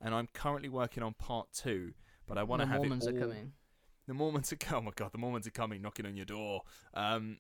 [0.01, 1.93] and I'm currently working on part two.
[2.28, 3.18] But I want to have Mormons it all.
[3.18, 3.53] are coming.
[4.07, 4.84] The Mormons are coming.
[4.84, 6.64] oh my god, the Mormons are coming, knocking on your door.
[6.93, 7.38] Um,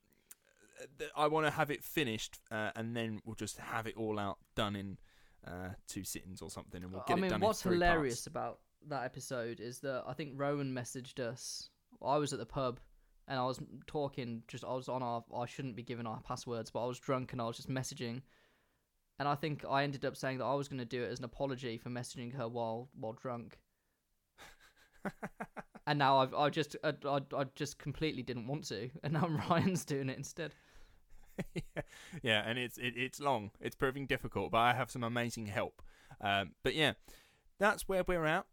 [1.15, 4.37] I want to have it finished, uh, and then we'll just have it all out
[4.55, 4.97] done in
[5.45, 7.41] uh, two sittings or something, and we'll get I it mean, done.
[7.41, 8.27] what's in three hilarious parts.
[8.27, 11.69] about that episode is that I think Rowan messaged us.
[12.01, 12.79] I was at the pub
[13.27, 14.43] and I was talking.
[14.47, 15.23] Just I was on our.
[15.35, 18.21] I shouldn't be giving our passwords, but I was drunk and I was just messaging.
[19.19, 21.19] And I think I ended up saying that I was going to do it as
[21.19, 23.59] an apology for messaging her while while drunk.
[25.87, 29.27] and now I've I just I, I, I just completely didn't want to, and now
[29.49, 30.53] Ryan's doing it instead.
[32.23, 33.51] yeah, and it's it, it's long.
[33.59, 35.81] It's proving difficult, but I have some amazing help.
[36.21, 36.93] Um, but yeah,
[37.59, 38.45] that's where we're at.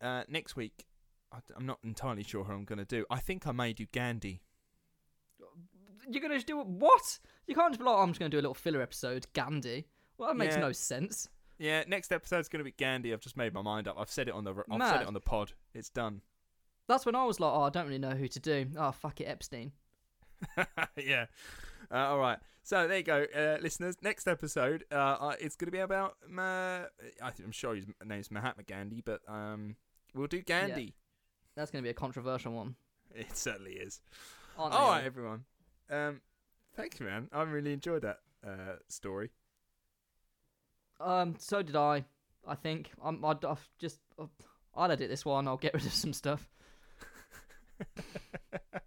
[0.00, 0.86] Uh, next week,
[1.32, 3.04] I, am not entirely sure how I'm going to do.
[3.10, 4.42] I think I may do Gandhi.
[6.08, 6.58] You're gonna do?
[6.60, 7.18] What?
[7.46, 9.86] You can't just be like, oh, I'm just gonna do a little filler episode, Gandhi.
[10.18, 10.60] Well, that makes Yeah.
[10.60, 11.28] no sense.
[11.58, 13.12] Yeah, next episode's going to be Gandhi.
[13.12, 13.96] I've just made my mind up.
[13.98, 15.52] I've said it on the I've said it on the pod.
[15.74, 16.20] It's done.
[16.86, 18.66] That's when I was like, oh, I don't really know who to do.
[18.78, 19.72] Oh, fuck it, Epstein.
[20.96, 21.26] yeah.
[21.90, 22.38] Uh, all right.
[22.62, 23.96] So there you go, uh, listeners.
[24.02, 26.16] Next episode, uh, uh, it's going to be about.
[26.28, 26.82] Ma-
[27.22, 29.76] I I'm sure his name's Mahatma Gandhi, but um,
[30.14, 30.94] we'll do Gandhi.
[31.54, 32.74] That's going to be a controversial one.
[33.14, 34.00] It certainly is.
[34.58, 35.44] Aren't All they everyone.
[35.90, 36.20] Um,
[36.98, 37.28] you, man.
[37.32, 39.30] I really enjoyed that uh, story.
[41.00, 42.04] Um, so did I.
[42.46, 43.24] I think I'm.
[43.24, 44.00] I'd, I've just.
[44.74, 45.48] I'll edit this one.
[45.48, 46.48] I'll get rid of some stuff.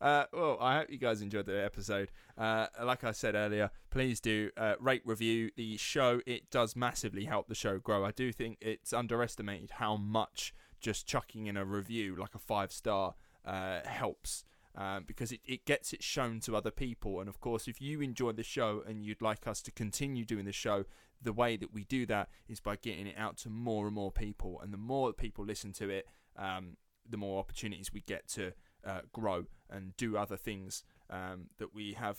[0.00, 2.10] uh, well, I hope you guys enjoyed the episode.
[2.36, 6.20] Uh, like I said earlier, please do uh, rate, review the show.
[6.26, 8.04] It does massively help the show grow.
[8.04, 12.72] I do think it's underestimated how much just chucking in a review, like a five
[12.72, 13.14] star,
[13.44, 14.44] uh, helps.
[14.74, 17.20] Um, because it, it gets it shown to other people.
[17.20, 20.46] And of course, if you enjoy the show and you'd like us to continue doing
[20.46, 20.84] the show,
[21.20, 24.10] the way that we do that is by getting it out to more and more
[24.10, 24.58] people.
[24.62, 26.06] And the more people listen to it,
[26.38, 26.78] um,
[27.08, 28.52] the more opportunities we get to
[28.84, 32.18] uh, grow and do other things um, that we have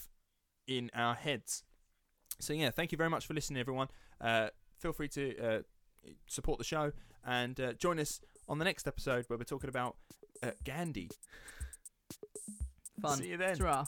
[0.66, 1.62] in our heads.
[2.40, 3.88] So, yeah, thank you very much for listening, everyone.
[4.20, 4.48] Uh,
[4.78, 5.58] feel free to uh,
[6.26, 6.92] support the show
[7.24, 9.96] and uh, join us on the next episode where we're talking about
[10.42, 11.10] uh, Gandhi.
[13.00, 13.18] Fun.
[13.18, 13.56] See you then.
[13.56, 13.86] Ta-ra.